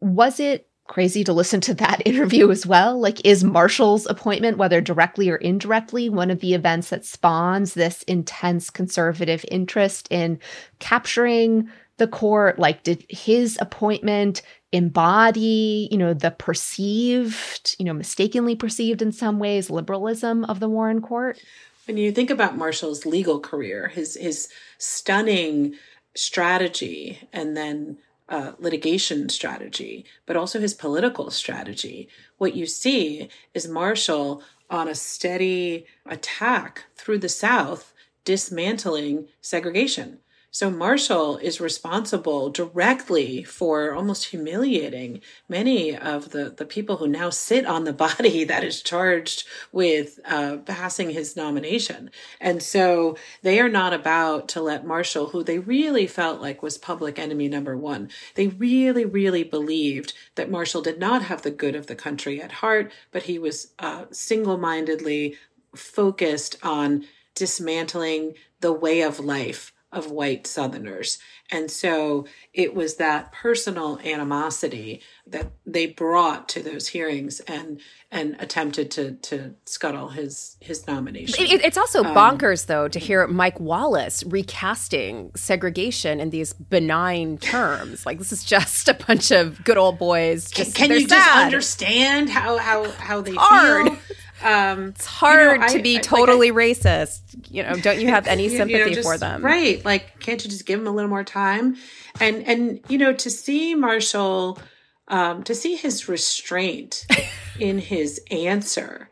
[0.00, 3.00] Was it crazy to listen to that interview as well?
[3.00, 8.02] Like, is Marshall's appointment, whether directly or indirectly, one of the events that spawns this
[8.04, 10.40] intense conservative interest in
[10.80, 12.58] capturing the court?
[12.58, 19.38] Like, did his appointment embody, you know, the perceived, you know, mistakenly perceived in some
[19.38, 21.40] ways liberalism of the Warren court?
[21.88, 25.76] When you think about Marshall's legal career, his his stunning
[26.14, 27.96] strategy and then
[28.28, 34.94] uh, litigation strategy, but also his political strategy, what you see is Marshall on a
[34.94, 40.18] steady attack through the South, dismantling segregation
[40.58, 47.30] so Marshall is responsible directly for almost humiliating many of the, the people who now
[47.30, 52.10] sit on the body that is charged with uh, passing his nomination.
[52.40, 56.76] And so they are not about to let Marshall, who they really felt like was
[56.76, 61.76] public enemy number one, they really, really believed that Marshall did not have the good
[61.76, 65.36] of the country at heart, but he was uh, single mindedly
[65.76, 67.04] focused on
[67.36, 71.18] dismantling the way of life of white Southerners.
[71.50, 78.36] And so it was that personal animosity that they brought to those hearings and and
[78.38, 81.42] attempted to to scuttle his his nomination.
[81.42, 87.38] It, it's also um, bonkers though to hear Mike Wallace recasting segregation in these benign
[87.38, 88.04] terms.
[88.04, 90.50] Like this is just a bunch of good old boys.
[90.50, 91.18] Just, can, can you sad.
[91.18, 93.88] just understand how how how they hard.
[93.88, 93.98] feel?
[94.42, 97.20] Um, it's hard you know, to I, be I, totally like I, racist.
[97.50, 99.44] You know, don't you have any sympathy you know, just, for them?
[99.44, 99.84] Right.
[99.84, 101.76] Like, can't you just give them a little more time?
[102.20, 104.58] And, and, you know, to see Marshall,
[105.08, 107.06] um, to see his restraint
[107.58, 109.10] in his answer,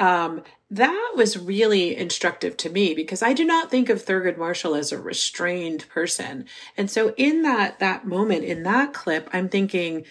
[0.00, 4.74] um, that was really instructive to me because I do not think of Thurgood Marshall
[4.74, 6.46] as a restrained person.
[6.76, 10.04] And so in that, that moment, in that clip, I'm thinking,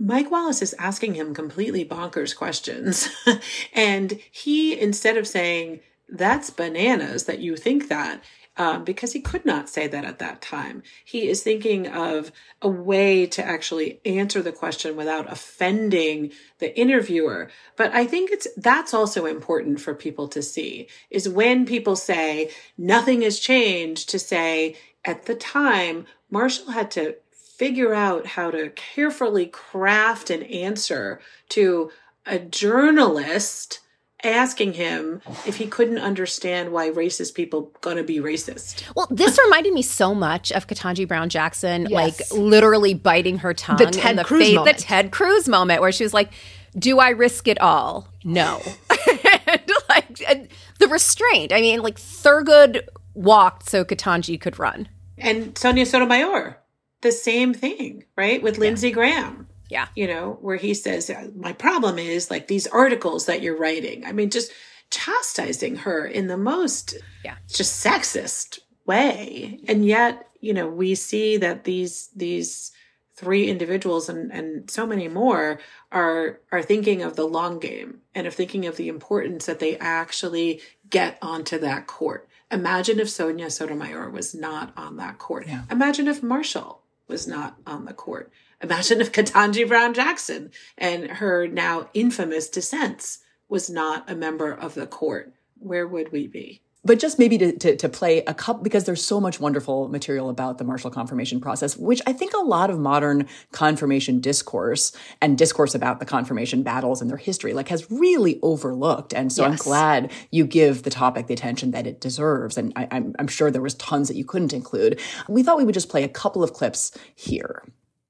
[0.00, 3.08] Mike Wallace is asking him completely bonkers questions.
[3.74, 8.24] and he, instead of saying, that's bananas that you think that,
[8.56, 10.82] um, because he could not say that at that time.
[11.04, 17.50] He is thinking of a way to actually answer the question without offending the interviewer.
[17.76, 22.50] But I think it's that's also important for people to see is when people say
[22.76, 27.16] nothing has changed to say at the time Marshall had to
[27.60, 31.20] figure out how to carefully craft an answer
[31.50, 31.90] to
[32.24, 33.80] a journalist
[34.24, 38.82] asking him if he couldn't understand why racist people gonna be racist.
[38.96, 41.92] Well, this reminded me so much of Ketanji Brown Jackson, yes.
[41.92, 43.76] like literally biting her tongue.
[43.76, 44.78] The Ted the Cruz moment.
[44.78, 46.32] The Ted Cruz moment where she was like,
[46.78, 48.08] "Do I risk it all?
[48.24, 48.62] No."
[49.46, 50.48] and like and
[50.78, 51.52] the restraint.
[51.52, 54.88] I mean, like Thurgood walked so Ketanji could run.
[55.18, 56.59] And Sonia Sotomayor
[57.02, 58.42] the same thing, right?
[58.42, 58.90] With Lindsey.
[58.90, 59.48] Graham.
[59.68, 59.86] Yeah.
[59.94, 64.04] You know, where he says, uh, My problem is like these articles that you're writing.
[64.04, 64.52] I mean, just
[64.90, 67.36] chastising her in the most yeah.
[67.48, 69.60] just sexist way.
[69.68, 72.72] And yet, you know, we see that these these
[73.14, 75.60] three individuals and, and so many more
[75.92, 79.76] are are thinking of the long game and of thinking of the importance that they
[79.78, 82.28] actually get onto that court.
[82.50, 85.46] Imagine if Sonia Sotomayor was not on that court.
[85.46, 85.62] Yeah.
[85.70, 86.79] Imagine if Marshall
[87.10, 88.32] was not on the court.
[88.62, 94.74] Imagine if Ketanji Brown Jackson and her now infamous dissents was not a member of
[94.74, 95.34] the court.
[95.58, 96.62] Where would we be?
[96.84, 100.30] But just maybe to, to, to, play a couple because there's so much wonderful material
[100.30, 105.36] about the Marshall confirmation process, which I think a lot of modern confirmation discourse and
[105.36, 109.12] discourse about the confirmation battles and their history like has really overlooked.
[109.12, 109.50] And so yes.
[109.50, 112.56] I'm glad you give the topic the attention that it deserves.
[112.56, 115.00] And I, I'm, I'm sure there was tons that you couldn't include.
[115.28, 117.62] We thought we would just play a couple of clips here.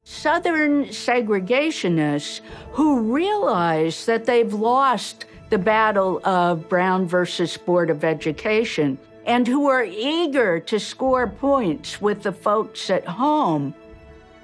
[0.02, 2.40] Southern segregationists
[2.72, 8.96] who realize that they've lost the battle of Brown versus Board of Education
[9.26, 13.74] and who are eager to score points with the folks at home,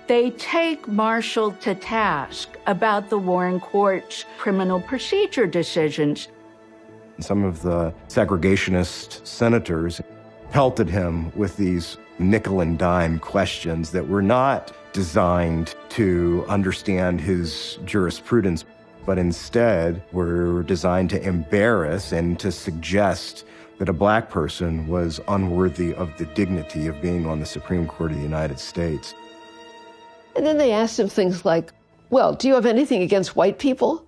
[0.09, 6.29] they take Marshall to task about the Warren Court's criminal procedure decisions.
[7.21, 10.01] Some of the segregationist senators
[10.51, 17.79] pelted him with these nickel and dime questions that were not designed to understand his
[17.85, 18.65] jurisprudence
[19.07, 23.45] but instead were designed to embarrass and to suggest
[23.79, 28.11] that a black person was unworthy of the dignity of being on the Supreme Court
[28.11, 29.15] of the United States.
[30.35, 31.73] And then they asked him things like,
[32.11, 34.07] Well, do you have anything against white people?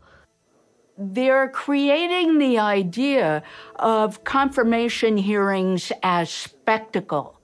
[0.99, 3.44] They're creating the idea
[3.76, 7.38] of confirmation hearings as spectacle.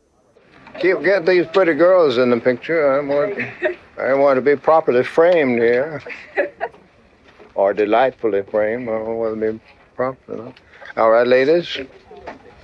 [0.81, 2.99] Keep get these pretty girls in the picture.
[2.99, 3.39] I want,
[3.97, 6.03] I want to be properly framed here
[7.55, 9.61] or delightfully framed, or whether it be
[9.95, 10.53] proper.
[10.97, 11.79] All right, ladies.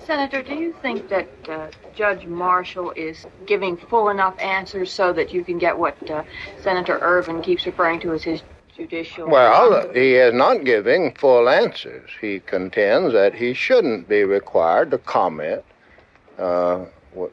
[0.04, 5.32] Senator, do you think that uh, Judge Marshall is giving full enough answers so that
[5.32, 6.24] you can get what uh,
[6.60, 8.42] Senator Ervin keeps referring to as his
[8.76, 9.28] judicial?
[9.28, 12.10] Well, he is not giving full answers.
[12.20, 15.64] He contends that he shouldn't be required to comment
[16.38, 16.86] uh,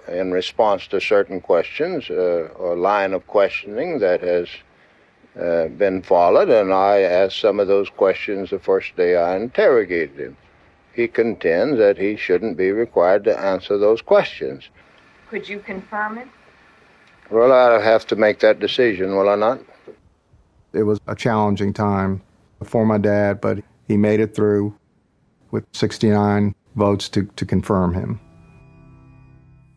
[0.07, 4.49] in response to certain questions uh, or line of questioning that has
[5.39, 10.17] uh, been followed, and I asked some of those questions the first day I interrogated
[10.17, 10.37] him.
[10.93, 14.69] He contends that he shouldn't be required to answer those questions.
[15.29, 16.27] Could you confirm it?
[17.29, 19.59] Well, I'll have to make that decision, will I not?
[20.73, 22.21] It was a challenging time
[22.63, 24.75] for my dad, but he made it through
[25.51, 28.19] with 69 votes to, to confirm him.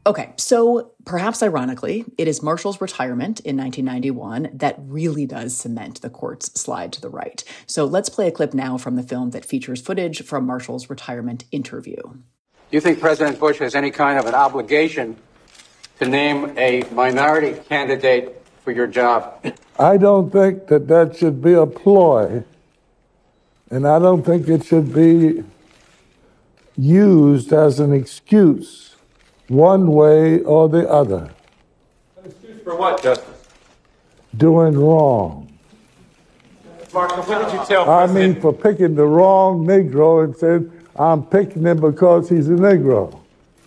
[0.07, 6.09] Okay, so perhaps ironically, it is Marshall's retirement in 1991 that really does cement the
[6.09, 7.45] court's slide to the right.
[7.67, 11.45] So let's play a clip now from the film that features footage from Marshall's retirement
[11.53, 12.01] interview.
[12.03, 15.19] Do you think President Bush has any kind of an obligation
[15.99, 19.45] to name a minority candidate for your job?
[19.79, 22.45] I don't think that that should be a ploy,
[23.71, 25.45] and I don't think it should be
[26.75, 28.91] used as an excuse
[29.51, 31.29] one way or the other.
[32.17, 33.49] An excuse for what, Justice?
[34.37, 35.53] Doing wrong.
[36.95, 41.25] Mark, what did you tell I mean, for picking the wrong Negro and said, I'm
[41.25, 43.21] picking him because he's a Negro.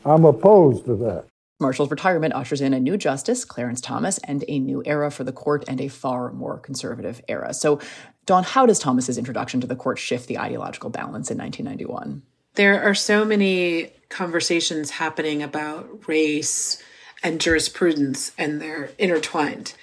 [0.06, 1.26] I'm opposed to that.
[1.60, 5.32] Marshall's retirement ushers in a new justice, Clarence Thomas, and a new era for the
[5.32, 7.54] court and a far more conservative era.
[7.54, 7.80] So,
[8.26, 12.22] Dawn, how does Thomas's introduction to the court shift the ideological balance in 1991?
[12.56, 16.82] There are so many conversations happening about race
[17.24, 19.74] and jurisprudence, and they're intertwined.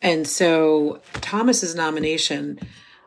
[0.00, 2.58] And so Thomas's nomination,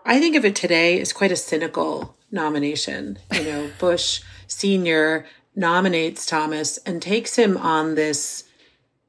[0.06, 3.18] I think of it today as quite a cynical nomination.
[3.32, 5.26] You know, Bush Sr.
[5.56, 8.44] nominates Thomas and takes him on this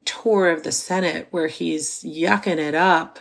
[0.05, 3.18] tour of the Senate where he's yucking it up.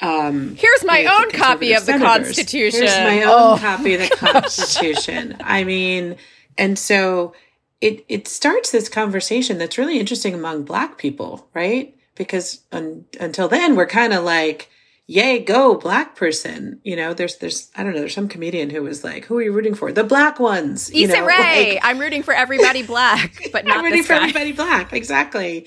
[0.00, 2.00] Um, Here's my own copy of senators.
[2.00, 2.80] the Constitution.
[2.80, 3.58] Here's my own oh.
[3.60, 5.36] copy of the Constitution.
[5.40, 6.16] I mean,
[6.56, 7.34] and so
[7.80, 11.96] it it starts this conversation that's really interesting among black people, right?
[12.14, 14.70] Because un, until then we're kind of like
[15.10, 18.80] yay go black person you know there's there's i don't know there's some comedian who
[18.80, 21.72] was like who are you rooting for the black ones you Issa know, Rae.
[21.74, 25.66] Like, i'm rooting for everybody black but not i'm rooting for everybody black exactly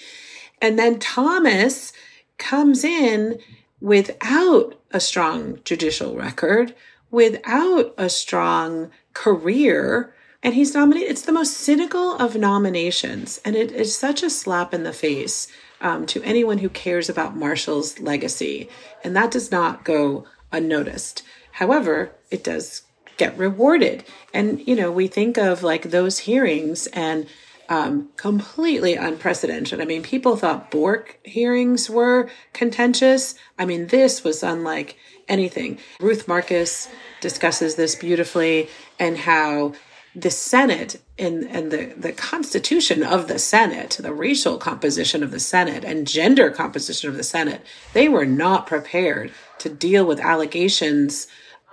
[0.62, 1.92] and then thomas
[2.38, 3.38] comes in
[3.82, 6.74] without a strong judicial record
[7.12, 11.10] without a strong career and he's nominated.
[11.10, 15.48] It's the most cynical of nominations, and it is such a slap in the face
[15.82, 18.70] um, to anyone who cares about Marshall's legacy.
[19.04, 21.24] And that does not go unnoticed.
[21.54, 22.84] However, it does
[23.18, 24.04] get rewarded.
[24.34, 27.28] And, you know, we think of like those hearings and
[27.70, 29.80] um, completely unprecedented.
[29.80, 33.36] I mean, people thought Bork hearings were contentious.
[33.58, 35.80] I mean, this was unlike anything.
[36.00, 36.90] Ruth Marcus
[37.22, 38.70] discusses this beautifully
[39.00, 39.74] and how
[40.16, 45.40] the Senate and, and the, the constitution of the Senate, the racial composition of the
[45.40, 47.62] Senate and gender composition of the Senate,
[47.94, 51.28] they were not prepared to deal with allegations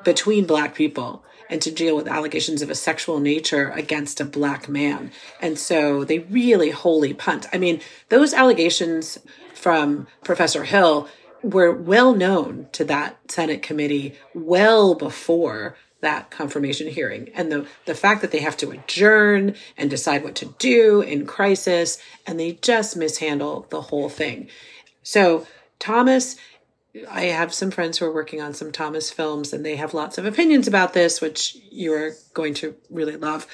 [0.04, 4.68] between black people and to deal with allegations of a sexual nature against a black
[4.68, 5.10] man.
[5.42, 7.46] And so they really wholly punt.
[7.52, 9.18] I mean, those allegations
[9.52, 11.08] from Professor Hill
[11.42, 17.30] were well known to that Senate committee well before that confirmation hearing.
[17.34, 21.26] And the, the fact that they have to adjourn and decide what to do in
[21.26, 24.48] crisis, and they just mishandle the whole thing.
[25.02, 25.46] So,
[25.78, 26.36] Thomas,
[27.10, 30.18] I have some friends who are working on some Thomas films, and they have lots
[30.18, 33.46] of opinions about this, which you're going to really love.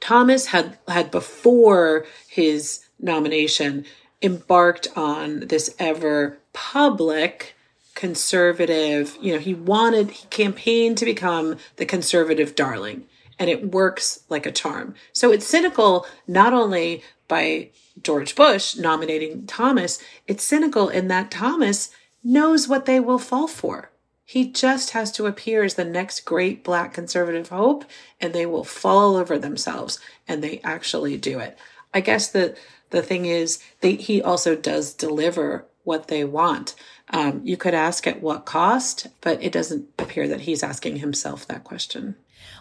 [0.00, 3.84] Thomas had had before his nomination
[4.22, 7.53] embarked on this ever public
[7.94, 13.06] conservative, you know, he wanted, he campaigned to become the conservative darling,
[13.38, 14.94] and it works like a charm.
[15.12, 17.70] So it's cynical not only by
[18.02, 21.90] George Bush nominating Thomas, it's cynical in that Thomas
[22.22, 23.90] knows what they will fall for.
[24.24, 27.84] He just has to appear as the next great black conservative hope,
[28.20, 31.58] and they will fall over themselves, and they actually do it.
[31.92, 32.56] I guess the
[32.90, 36.74] the thing is, they, he also does deliver what they want.
[37.10, 41.46] Um, you could ask at what cost, but it doesn't appear that he's asking himself
[41.48, 42.16] that question.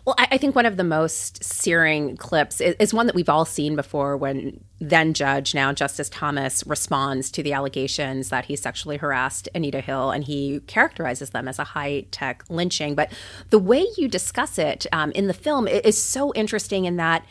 [0.06, 3.46] Well, I, think one of the most searing clips is, is, one that we've all
[3.46, 8.98] seen before when then Judge, now Justice Thomas, responds to the allegations that he sexually
[8.98, 12.96] harassed Anita Hill and he characterizes them as a high tech lynching.
[12.96, 13.14] But
[13.50, 17.26] the way you discuss it um, in the film is so interesting in that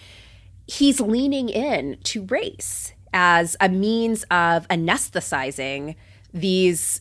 [0.67, 5.97] he's leaning in to race as a means of anesthetizing
[6.33, 7.01] these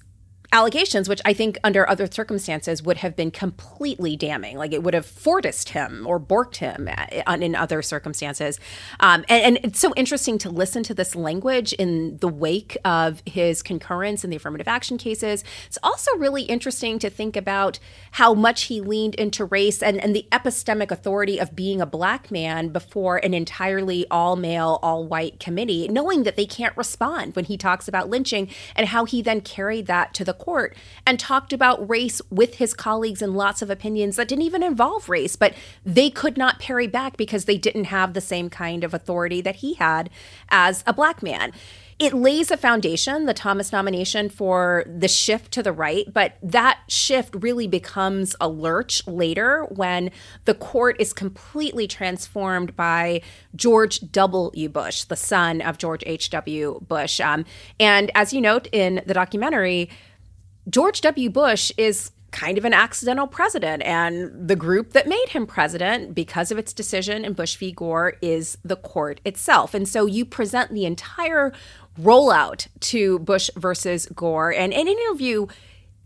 [0.54, 4.58] allegations, which I think under other circumstances would have been completely damning.
[4.58, 8.60] Like it would have Fordist him or borked him uh, in other circumstances.
[9.00, 13.22] Um, and, and, it's so interesting to listen to this language in the wake of
[13.26, 15.44] his concurrence in the affirmative action cases.
[15.68, 17.80] It's also really interesting to think about
[18.12, 22.32] how much he leaned into race and, and the epistemic authority of being a black
[22.32, 27.46] man before an entirely all male, all white committee, knowing that they can't respond when
[27.46, 30.76] he talks about lynching and how he then carried that to the court
[31.06, 35.08] and talked about race with his colleagues and lots of opinions that didn't even involve
[35.08, 35.54] race, but
[35.86, 39.58] they could not parry back because they didn't have the same kind of authority that
[39.58, 40.10] he had
[40.50, 41.52] as a black man
[42.02, 46.80] it lays a foundation, the Thomas nomination, for the shift to the right, but that
[46.88, 50.10] shift really becomes a lurch later when
[50.46, 53.22] the court is completely transformed by
[53.56, 54.68] George W.
[54.68, 56.80] Bush, the son of George H.W.
[56.88, 57.20] Bush.
[57.20, 57.46] Um,
[57.80, 59.88] and as you note in the documentary,
[60.70, 61.30] George W.
[61.30, 63.84] Bush is kind of an accidental president.
[63.84, 67.72] And the group that made him president, because of its decision in Bush v.
[67.72, 69.74] Gore, is the court itself.
[69.74, 71.52] And so you present the entire
[72.00, 74.54] rollout to Bush versus Gore.
[74.54, 75.48] And in an interview,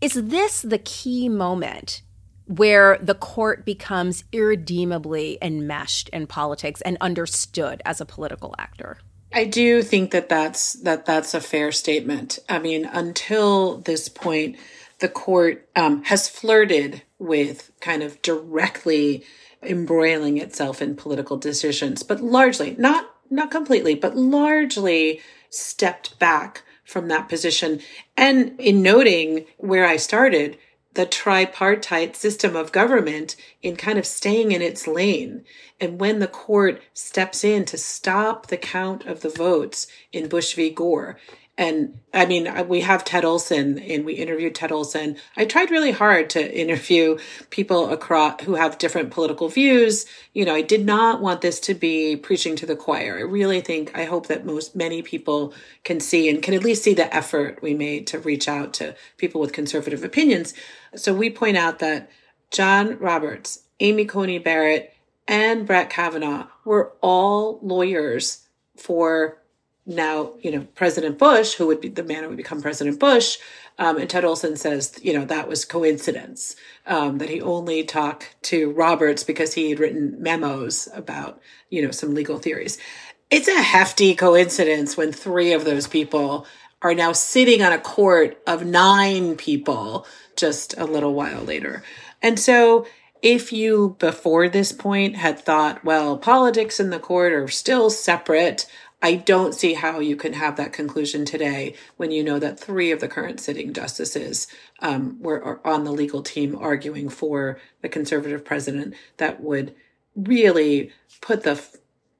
[0.01, 2.01] is this the key moment
[2.47, 8.97] where the court becomes irredeemably enmeshed in politics and understood as a political actor?
[9.36, 12.39] I do think that that's that that's a fair statement.
[12.47, 14.55] I mean, until this point,
[14.99, 19.25] the court um, has flirted with kind of directly
[19.61, 25.19] embroiling itself in political decisions, but largely not not completely, but largely
[25.49, 27.81] stepped back from that position.
[28.15, 30.57] And in noting where I started,
[30.95, 35.43] the tripartite system of government in kind of staying in its lane.
[35.79, 40.55] And when the court steps in to stop the count of the votes in Bush
[40.55, 40.69] v.
[40.69, 41.17] Gore,
[41.58, 45.16] and I mean, we have Ted Olson and we interviewed Ted Olson.
[45.38, 47.18] I tried really hard to interview
[47.49, 50.06] people across who have different political views.
[50.34, 53.18] You know, I did not want this to be preaching to the choir.
[53.18, 55.53] I really think, I hope that most, many people
[55.86, 58.93] can see and can at least see the effort we made to reach out to
[59.18, 60.53] people with conservative opinions.
[60.95, 62.10] So we point out that
[62.51, 64.93] John Roberts, Amy Coney Barrett,
[65.26, 68.45] and Brett Kavanaugh were all lawyers
[68.76, 69.41] for
[69.86, 73.38] now, you know, President Bush, who would be the man who would become President Bush,
[73.77, 76.55] um, and Ted Olson says, you know, that was coincidence,
[76.88, 81.91] um, that he only talked to Roberts because he had written memos about, you know,
[81.91, 82.77] some legal theories.
[83.29, 86.47] It's a hefty coincidence when three of those people
[86.81, 90.05] are now sitting on a court of nine people
[90.36, 91.83] just a little while later.
[92.21, 92.86] And so
[93.21, 98.67] if you before this point had thought, well, politics and the court are still separate,
[99.06, 102.89] I don't see how you can have that conclusion today when you know that three
[102.89, 104.47] of the current sitting justices
[104.80, 109.76] um, were on the legal team arguing for the conservative president that would
[110.16, 110.91] really
[111.22, 111.64] put the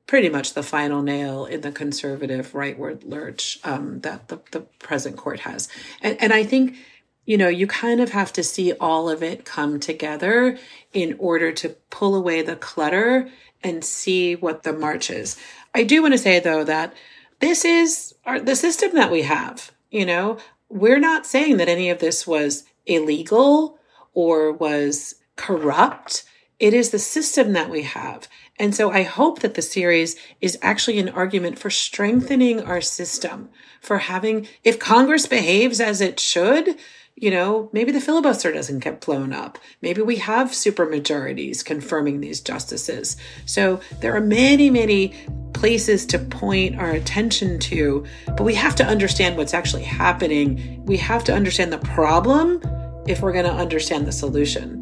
[0.06, 5.18] pretty much the final nail in the conservative rightward lurch um, that the, the present
[5.18, 5.68] court has.
[6.04, 6.76] And, and I think,
[7.26, 10.60] you know, you kind of have to see all of it come together
[10.94, 13.28] in order to pull away the clutter
[13.64, 15.36] and see what the march is.
[15.76, 16.94] I do want to say though that
[17.42, 19.72] this is our, the system that we have.
[19.92, 20.38] You know,
[20.70, 23.78] we're not saying that any of this was illegal
[24.14, 26.24] or was corrupt.
[26.60, 28.28] It is the system that we have.
[28.58, 33.50] And so I hope that the series is actually an argument for strengthening our system,
[33.82, 36.78] for having, if Congress behaves as it should,
[37.16, 39.58] you know, maybe the filibuster doesn't get blown up.
[39.82, 43.16] Maybe we have supermajorities confirming these justices.
[43.46, 45.14] So there are many, many
[45.54, 50.84] places to point our attention to, but we have to understand what's actually happening.
[50.86, 52.62] We have to understand the problem
[53.08, 54.82] if we're going to understand the solution.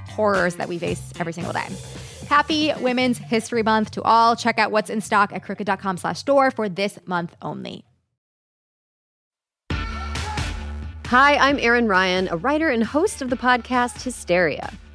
[0.15, 1.67] horrors that we face every single day.
[2.27, 4.35] Happy Women's History Month to all.
[4.35, 7.83] Check out what's in stock at crooked.com slash store for this month only.
[11.07, 14.71] Hi, I'm Erin Ryan, a writer and host of the podcast Hysteria.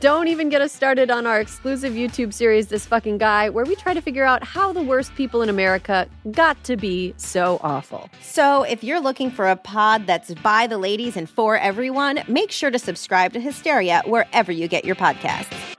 [0.00, 3.76] Don't even get us started on our exclusive YouTube series, This Fucking Guy, where we
[3.76, 8.08] try to figure out how the worst people in America got to be so awful.
[8.22, 12.50] So, if you're looking for a pod that's by the ladies and for everyone, make
[12.50, 15.76] sure to subscribe to Hysteria wherever you get your podcasts.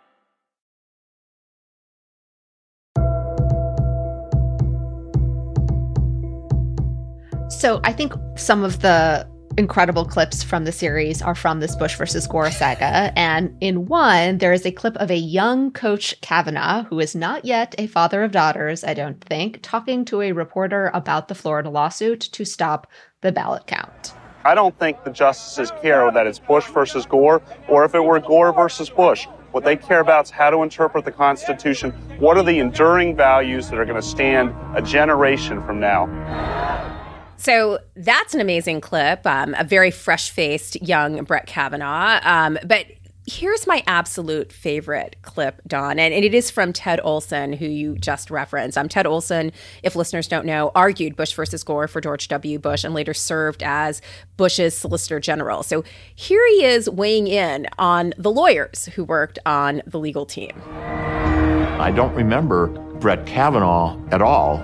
[7.49, 9.27] So I think some of the
[9.57, 13.11] incredible clips from the series are from this Bush versus Gore saga.
[13.17, 17.45] And in one, there is a clip of a young Coach Kavanaugh, who is not
[17.45, 21.69] yet a father of daughters, I don't think, talking to a reporter about the Florida
[21.69, 22.87] lawsuit to stop
[23.21, 24.13] the ballot count.
[24.43, 28.19] I don't think the justices care that it's Bush versus Gore or if it were
[28.19, 29.27] Gore versus Bush.
[29.51, 31.91] What they care about is how to interpret the Constitution.
[32.19, 37.00] What are the enduring values that are going to stand a generation from now?
[37.41, 39.25] So that's an amazing clip.
[39.25, 42.19] Um, a very fresh faced young Brett Kavanaugh.
[42.21, 42.85] Um, but
[43.25, 47.95] here's my absolute favorite clip, Dawn, and, and, it is from Ted Olson, who you
[47.95, 48.77] just referenced.
[48.77, 52.59] Um, Ted Olson, if listeners don't know, argued Bush versus Gore for George W.
[52.59, 54.03] Bush and later served as
[54.37, 55.63] Bush's Solicitor General.
[55.63, 55.83] So
[56.13, 60.51] here he is weighing in on the lawyers who worked on the legal team.
[60.69, 62.67] I don't remember
[62.99, 64.63] Brett Kavanaugh at all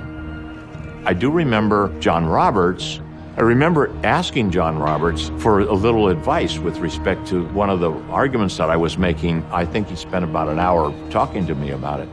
[1.06, 3.00] I do remember John Roberts.
[3.38, 7.92] I remember asking John Roberts for a little advice with respect to one of the
[8.10, 9.44] arguments that I was making.
[9.52, 12.10] I think he spent about an hour talking to me about it.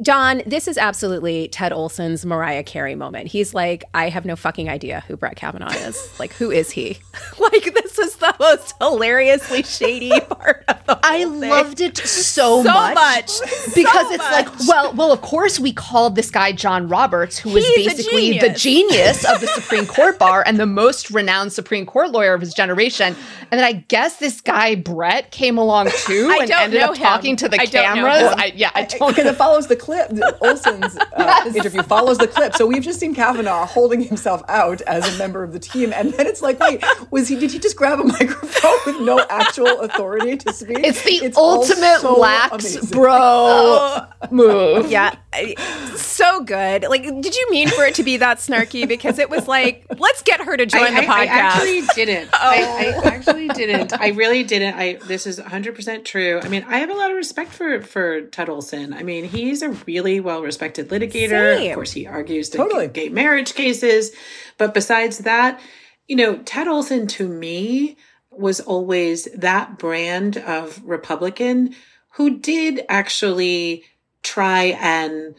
[0.00, 3.26] Dawn, this is absolutely Ted Olson's Mariah Carey moment.
[3.26, 6.20] He's like, I have no fucking idea who Brett Kavanaugh is.
[6.20, 6.98] like, who is he?
[7.38, 11.40] like, this is the most hilariously shady part of the I thing.
[11.40, 13.30] loved it so, So much, much.
[13.74, 14.32] because So it's much.
[14.32, 17.90] like, well, well, of course we called this guy John Roberts, who was He's a
[17.96, 18.62] basically the genius.
[18.62, 22.54] genius of the Supreme Court bar and the most renowned Supreme Court lawyer of his
[22.54, 23.16] generation.
[23.50, 27.02] And then I guess this guy Brett came along too I and ended up him.
[27.02, 28.32] talking to the I cameras.
[28.36, 30.10] I, yeah, I don't because it follows the clip.
[30.42, 32.54] Olson's uh, interview follows the clip.
[32.54, 36.12] So we've just seen Kavanaugh holding himself out as a member of the team, and
[36.12, 37.36] then it's like, wait, was he?
[37.36, 40.78] Did he just grab a microphone with no actual authority to speak?
[40.80, 42.90] It's the all ultimate so lax amazing.
[42.90, 44.08] bro oh.
[44.30, 44.90] move.
[44.90, 45.16] Yeah.
[45.96, 46.84] So so good.
[46.88, 48.86] Like, did you mean for it to be that snarky?
[48.88, 51.10] Because it was like, let's get her to join I, the podcast.
[51.10, 52.30] I, I actually didn't.
[52.40, 52.50] Oh.
[52.50, 53.92] I, I actually didn't.
[53.98, 54.74] I really didn't.
[54.74, 56.40] I this is 100% true.
[56.42, 58.92] I mean, I have a lot of respect for for Ted Olson.
[58.92, 61.56] I mean, he's a really well respected litigator.
[61.56, 61.70] Same.
[61.70, 62.88] Of course, he argues the Totally.
[62.88, 64.12] gay marriage cases,
[64.56, 65.60] but besides that,
[66.08, 67.96] you know, Ted Olson to me
[68.30, 71.74] was always that brand of Republican
[72.12, 73.84] who did actually
[74.22, 75.34] try and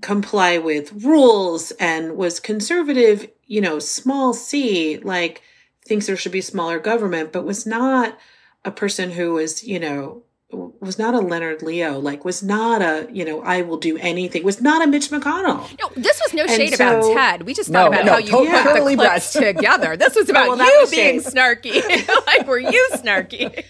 [0.00, 5.42] comply with rules and was conservative, you know, small c, like
[5.86, 8.18] thinks there should be smaller government, but was not
[8.64, 10.22] a person who was, you know,
[10.52, 14.44] was not a Leonard Leo, like was not a, you know, I will do anything,
[14.44, 15.68] was not a Mitch McConnell.
[15.80, 17.42] No, this was no shade so- about Ted.
[17.44, 19.56] We just No, thought about no, how you totally- put totally the clips Brett.
[19.56, 19.96] together.
[19.96, 21.32] This was about well, you was being shade.
[21.32, 22.08] snarky.
[22.26, 23.64] like, were you snarky?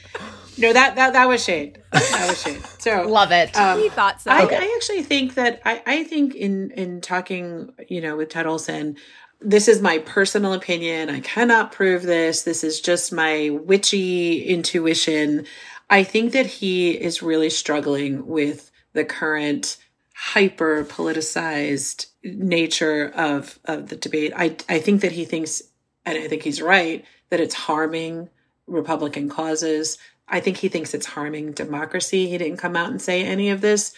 [0.59, 1.79] No, that that that was shade.
[1.93, 2.63] That was shade.
[2.79, 3.57] So love it.
[3.57, 4.31] Um, we thought so.
[4.31, 8.47] I, I actually think that I, I think in in talking, you know, with Ted
[8.47, 8.97] Olson,
[9.41, 11.09] this is my personal opinion.
[11.09, 12.43] I cannot prove this.
[12.43, 15.47] This is just my witchy intuition.
[15.93, 19.77] I think that he is really struggling with the current
[20.15, 24.33] hyper politicized nature of of the debate.
[24.35, 25.61] I I think that he thinks
[26.07, 28.31] and I think he's right that it's harming
[28.67, 29.99] Republican causes.
[30.27, 32.27] I think he thinks it's harming democracy.
[32.27, 33.93] He didn't come out and say any of this,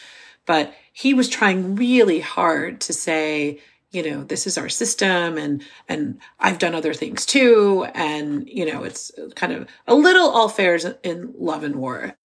[0.47, 3.61] but he was trying really hard to say,
[3.95, 8.67] you know, this is our system and and I've done other things too and you
[8.67, 12.17] know, it's kind of a little all fairs in love and war.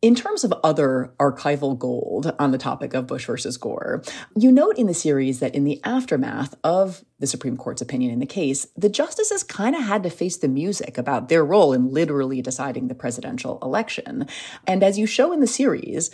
[0.00, 4.00] In terms of other archival gold on the topic of Bush versus Gore,
[4.36, 8.20] you note in the series that in the aftermath of the Supreme Court's opinion in
[8.20, 11.90] the case, the justices kind of had to face the music about their role in
[11.90, 14.28] literally deciding the presidential election.
[14.68, 16.12] And as you show in the series,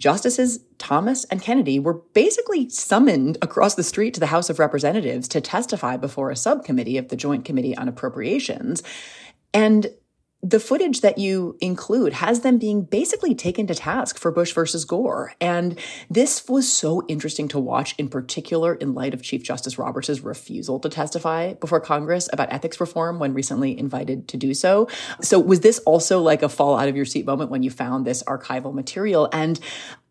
[0.00, 5.28] Justices Thomas and Kennedy were basically summoned across the street to the House of Representatives
[5.28, 8.82] to testify before a subcommittee of the Joint Committee on Appropriations.
[9.52, 9.92] And
[10.42, 14.86] the footage that you include has them being basically taken to task for Bush versus
[14.86, 15.34] Gore.
[15.40, 15.78] And
[16.08, 20.80] this was so interesting to watch, in particular in light of Chief Justice Roberts' refusal
[20.80, 24.88] to testify before Congress about ethics reform when recently invited to do so.
[25.20, 28.06] So was this also like a fall out of your seat moment when you found
[28.06, 29.28] this archival material?
[29.32, 29.60] And,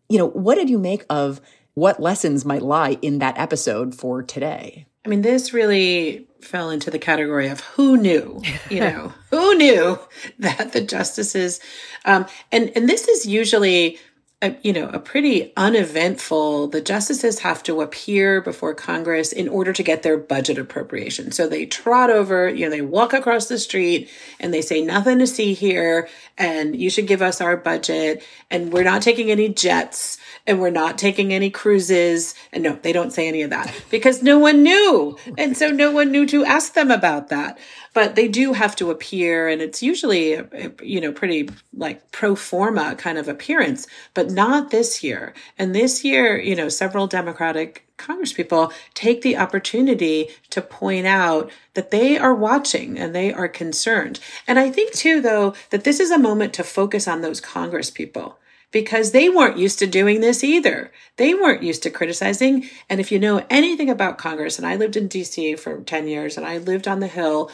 [0.08, 1.40] you know, what did you make of
[1.74, 4.86] what lessons might lie in that episode for today?
[5.04, 9.98] I mean, this really fell into the category of who knew, you know, who knew
[10.38, 11.60] that the justices,
[12.04, 13.98] um, and and this is usually.
[14.42, 16.68] A, you know, a pretty uneventful.
[16.68, 21.30] The justices have to appear before Congress in order to get their budget appropriation.
[21.30, 24.08] So they trot over, you know, they walk across the street
[24.40, 26.08] and they say, nothing to see here.
[26.40, 28.24] And you should give us our budget.
[28.50, 32.34] And we're not taking any jets and we're not taking any cruises.
[32.52, 35.18] And no, they don't say any of that because no one knew.
[35.36, 37.58] And so no one knew to ask them about that.
[37.92, 40.40] But they do have to appear and it's usually,
[40.82, 45.34] you know, pretty like pro forma kind of appearance, but not this year.
[45.58, 51.90] And this year, you know, several Democratic congresspeople take the opportunity to point out that
[51.90, 54.18] they are watching and they are concerned.
[54.48, 58.34] And I think too, though, that this is a moment to focus on those congresspeople
[58.72, 60.92] because they weren't used to doing this either.
[61.16, 62.68] They weren't used to criticizing.
[62.88, 66.36] And if you know anything about Congress, and I lived in DC for 10 years
[66.36, 67.50] and I lived on the Hill,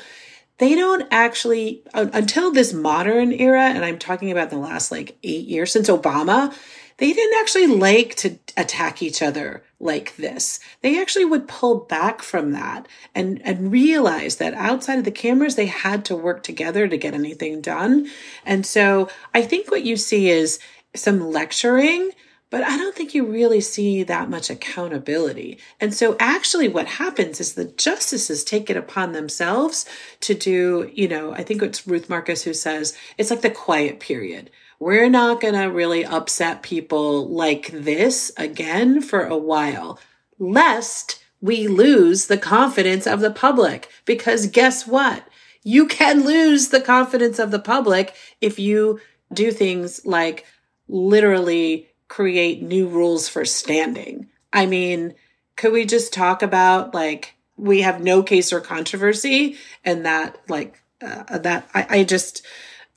[0.59, 5.47] they don't actually, until this modern era, and I'm talking about the last like eight
[5.47, 6.55] years since Obama,
[6.99, 10.61] they didn't actually like to attack each other like this.
[10.80, 15.57] They actually would pull back from that and, and realize that outside of the cameras,
[15.57, 18.09] they had to work together to get anything done.
[18.44, 20.59] And so I think what you see is
[20.94, 22.12] some lecturing,
[22.49, 25.59] but I don't think you really see that much accountability.
[25.78, 29.84] And so actually what happens is the justices take it upon themselves
[30.20, 34.01] to do, you know, I think it's Ruth Marcus who says it's like the quiet
[34.01, 34.51] period.
[34.79, 39.99] We're not going to really upset people like this again for a while,
[40.39, 43.89] lest we lose the confidence of the public.
[44.05, 45.27] Because guess what?
[45.62, 49.01] You can lose the confidence of the public if you
[49.33, 50.47] do things like
[50.89, 54.29] literally create new rules for standing.
[54.53, 55.14] I mean,
[55.57, 60.81] could we just talk about like we have no case or controversy and that like
[61.03, 62.43] uh, that I, I just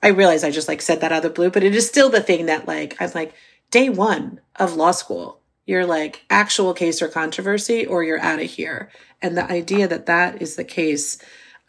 [0.01, 2.09] I realize I just like said that out of the blue, but it is still
[2.09, 3.33] the thing that like I'm like
[3.71, 8.49] day one of law school, you're like actual case or controversy or you're out of
[8.49, 8.89] here.
[9.21, 11.17] And the idea that that is the case,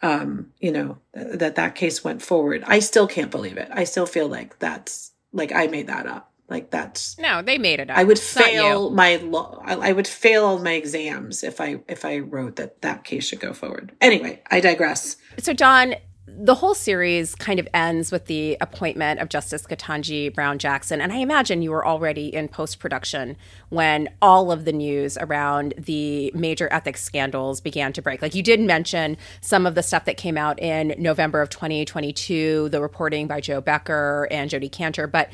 [0.01, 3.69] um, you know, that that case went forward, I still can't believe it.
[3.71, 6.31] I still feel like that's like I made that up.
[6.49, 7.97] Like that's no, they made it up.
[7.97, 9.61] I would It's fail my law.
[9.63, 13.25] I I would fail all my exams if I if I wrote that that case
[13.25, 13.93] should go forward.
[14.01, 15.15] Anyway, I digress.
[15.37, 15.95] So, Dawn,
[16.27, 21.01] the whole series kind of ends with the appointment of Justice Ketanji Brown Jackson.
[21.01, 23.35] And I imagine you were already in post production
[23.69, 28.21] when all of the news around the major ethics scandals began to break.
[28.21, 32.69] Like you did mention some of the stuff that came out in November of 2022,
[32.69, 35.07] the reporting by Jo Becker and Jodi Kantor.
[35.07, 35.31] But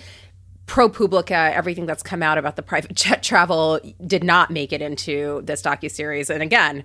[0.67, 5.41] ProPublica, everything that's come out about the private jet travel did not make it into
[5.43, 6.29] this docuseries.
[6.29, 6.83] And again,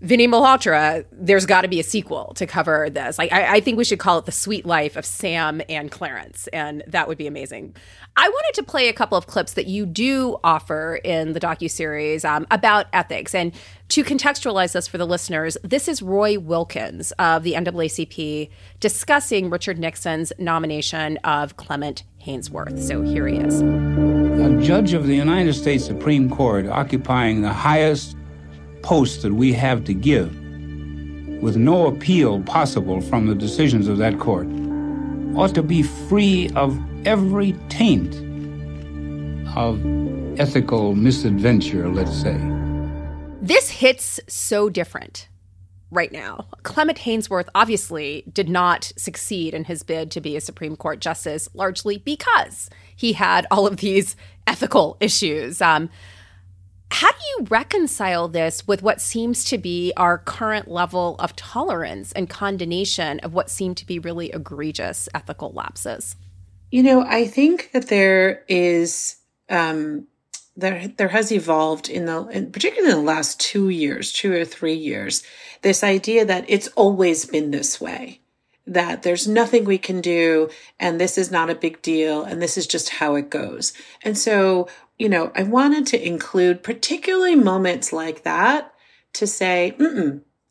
[0.00, 3.18] Vinnie Malhotra, there's got to be a sequel to cover this.
[3.18, 6.48] Like, I, I think we should call it The Sweet Life of Sam and Clarence,
[6.48, 7.74] and that would be amazing.
[8.16, 12.24] I wanted to play a couple of clips that you do offer in the docuseries
[12.24, 13.34] um, about ethics.
[13.34, 13.52] And
[13.88, 19.78] to contextualize this for the listeners, this is Roy Wilkins of the NAACP discussing Richard
[19.78, 22.78] Nixon's nomination of Clement Haynsworth.
[22.80, 23.60] So here he is.
[23.60, 28.16] a judge of the United States Supreme Court occupying the highest
[28.86, 30.32] post that we have to give,
[31.42, 34.46] with no appeal possible from the decisions of that court,
[35.34, 38.14] ought to be free of every taint
[39.56, 39.84] of
[40.38, 42.38] ethical misadventure, let's say.
[43.42, 45.28] This hits so different
[45.90, 46.46] right now.
[46.62, 51.48] Clement Haynsworth obviously did not succeed in his bid to be a Supreme Court justice,
[51.54, 54.14] largely because he had all of these
[54.46, 55.60] ethical issues.
[55.60, 55.90] Um,
[56.90, 62.12] how do you reconcile this with what seems to be our current level of tolerance
[62.12, 66.16] and condemnation of what seem to be really egregious ethical lapses?
[66.70, 69.16] You know, I think that there is
[69.48, 70.06] um,
[70.56, 74.44] there there has evolved in the in, particularly in the last two years, two or
[74.44, 75.22] three years,
[75.62, 78.20] this idea that it's always been this way,
[78.66, 82.56] that there's nothing we can do, and this is not a big deal, and this
[82.56, 83.72] is just how it goes.
[84.02, 84.68] And so,
[84.98, 88.72] you know, I wanted to include particularly moments like that
[89.14, 89.76] to say,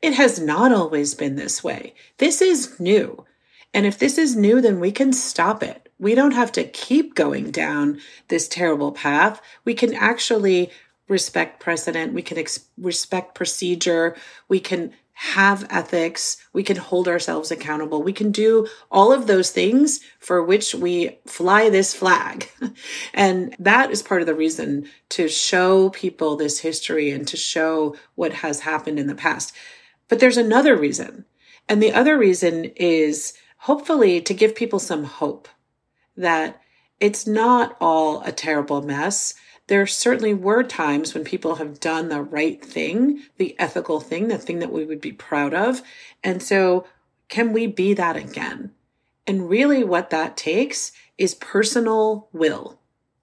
[0.02, 1.94] it has not always been this way.
[2.18, 3.26] This is new.
[3.74, 5.90] And if this is new, then we can stop it.
[6.00, 9.42] We don't have to keep going down this terrible path.
[9.64, 10.72] We can actually
[11.08, 12.14] respect precedent.
[12.14, 14.16] We can ex- respect procedure.
[14.48, 16.38] We can have ethics.
[16.52, 18.04] We can hold ourselves accountable.
[18.04, 22.50] We can do all of those things for which we fly this flag.
[23.14, 27.96] and that is part of the reason to show people this history and to show
[28.16, 29.56] what has happened in the past.
[30.10, 31.24] But there's another reason.
[31.70, 35.48] And the other reason is hopefully to give people some hope
[36.18, 36.62] that
[37.00, 39.34] it's not all a terrible mess.
[39.68, 44.38] There certainly were times when people have done the right thing, the ethical thing, the
[44.38, 45.82] thing that we would be proud of.
[46.24, 46.86] And so,
[47.30, 48.72] can we be that again?
[49.26, 52.80] And really, what that takes is personal will.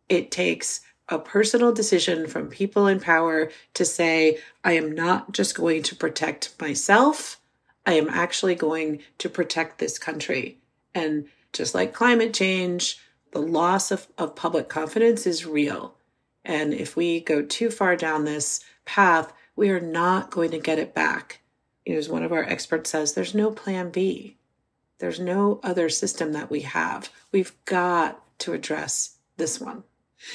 [0.09, 5.55] It takes a personal decision from people in power to say, I am not just
[5.55, 7.39] going to protect myself,
[7.85, 10.59] I am actually going to protect this country.
[10.95, 12.99] And just like climate change,
[13.33, 15.97] the loss of, of public confidence is real.
[16.45, 20.79] And if we go too far down this path, we are not going to get
[20.79, 21.41] it back.
[21.87, 24.37] You know, as one of our experts says, there's no plan B.
[24.99, 27.11] There's no other system that we have.
[27.33, 29.83] We've got to address this one.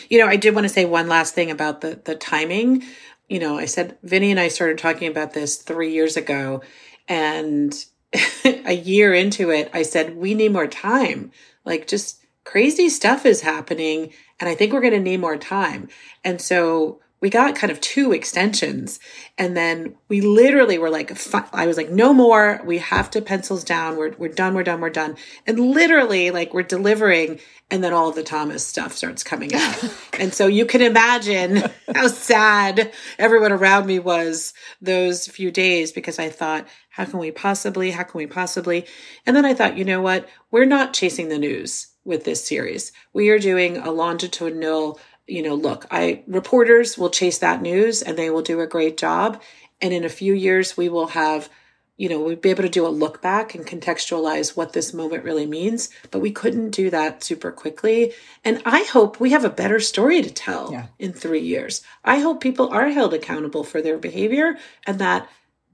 [0.09, 2.83] You know, I did want to say one last thing about the the timing.
[3.29, 6.61] You know, I said Vinnie and I started talking about this three years ago,
[7.07, 7.73] and
[8.45, 11.31] a year into it, I said, we need more time.
[11.65, 14.13] Like just crazy stuff is happening.
[14.39, 15.89] And I think we're going to need more time.
[16.23, 18.99] And so we got kind of two extensions.
[19.39, 21.11] And then we literally were like,
[21.51, 22.61] I was like, no more.
[22.63, 23.97] We have to pencils down.
[23.97, 24.53] We're, we're done.
[24.53, 24.81] We're done.
[24.81, 25.15] We're done.
[25.47, 27.39] And literally like we're delivering.
[27.71, 29.83] And then all of the Thomas stuff starts coming out.
[30.19, 31.63] and so you can imagine
[31.93, 37.31] how sad everyone around me was those few days because I thought, how can we
[37.31, 38.85] possibly, how can we possibly?
[39.25, 40.29] And then I thought, you know what?
[40.51, 42.91] We're not chasing the news with this series.
[43.13, 48.17] We are doing a longitudinal, you know, look, I reporters will chase that news and
[48.17, 49.41] they will do a great job.
[49.81, 51.49] And in a few years, we will have,
[51.97, 55.25] you know, we'd be able to do a look back and contextualize what this moment
[55.25, 55.89] really means.
[56.09, 58.13] But we couldn't do that super quickly.
[58.45, 60.87] And I hope we have a better story to tell Yeah.
[60.97, 61.81] in three years.
[62.05, 65.27] I hope people are held accountable for their behavior and that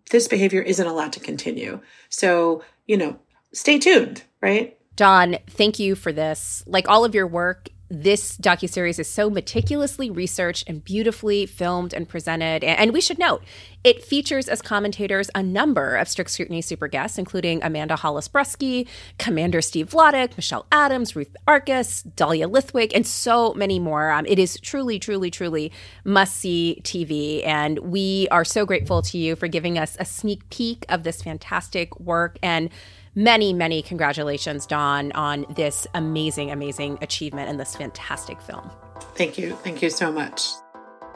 [0.09, 1.79] this behavior isn't allowed to continue.
[2.09, 3.17] So, you know,
[3.53, 4.77] stay tuned, right?
[4.96, 6.64] Dawn, thank you for this.
[6.68, 12.10] Like all of your work, this docuseries is so meticulously researched and beautifully filmed and
[12.10, 12.64] presented.
[12.64, 13.44] And we should note,
[13.84, 18.88] it features as commentators a number of strict scrutiny super guests, including Amanda Hollis Brusky,
[19.20, 24.10] Commander Steve Vladeck, Michelle Adams, Ruth Marcus, Dahlia Lithwick, and so many more.
[24.10, 25.72] Um, it is truly, truly, truly
[26.04, 27.46] must see TV.
[27.46, 31.22] And we are so grateful to you for giving us a sneak peek of this
[31.22, 32.39] fantastic work.
[32.41, 32.72] And
[33.16, 38.70] many, many congratulations, Dawn, on this amazing, amazing achievement and this fantastic film.
[39.16, 39.55] Thank you.
[39.64, 40.49] Thank you so much.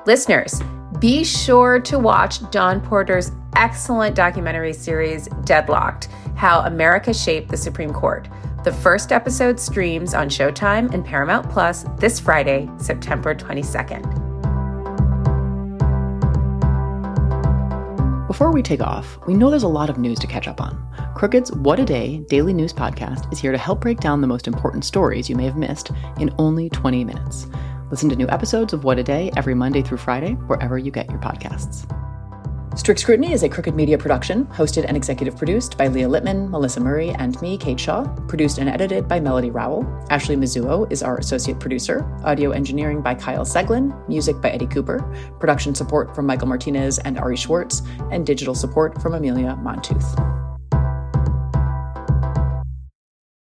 [0.05, 0.61] Listeners,
[0.99, 7.91] be sure to watch Dawn Porter's excellent documentary series, Deadlocked How America Shaped the Supreme
[7.91, 8.29] Court.
[8.63, 14.36] The first episode streams on Showtime and Paramount Plus this Friday, September 22nd.
[18.27, 20.77] Before we take off, we know there's a lot of news to catch up on.
[21.15, 24.47] Crooked's What a Day daily news podcast is here to help break down the most
[24.47, 27.47] important stories you may have missed in only 20 minutes.
[27.89, 31.09] Listen to new episodes of What a Day every Monday through Friday, wherever you get
[31.09, 31.89] your podcasts.
[32.77, 36.79] Strict Scrutiny is a Crooked Media production, hosted and executive produced by Leah Litman, Melissa
[36.79, 38.05] Murray, and me, Kate Shaw.
[38.27, 39.83] Produced and edited by Melody Rowell.
[40.11, 42.05] Ashley Mizuo is our associate producer.
[42.23, 44.07] Audio engineering by Kyle Seglin.
[44.07, 44.99] Music by Eddie Cooper.
[45.39, 47.81] Production support from Michael Martinez and Ari Schwartz.
[48.11, 50.46] And digital support from Amelia Montooth.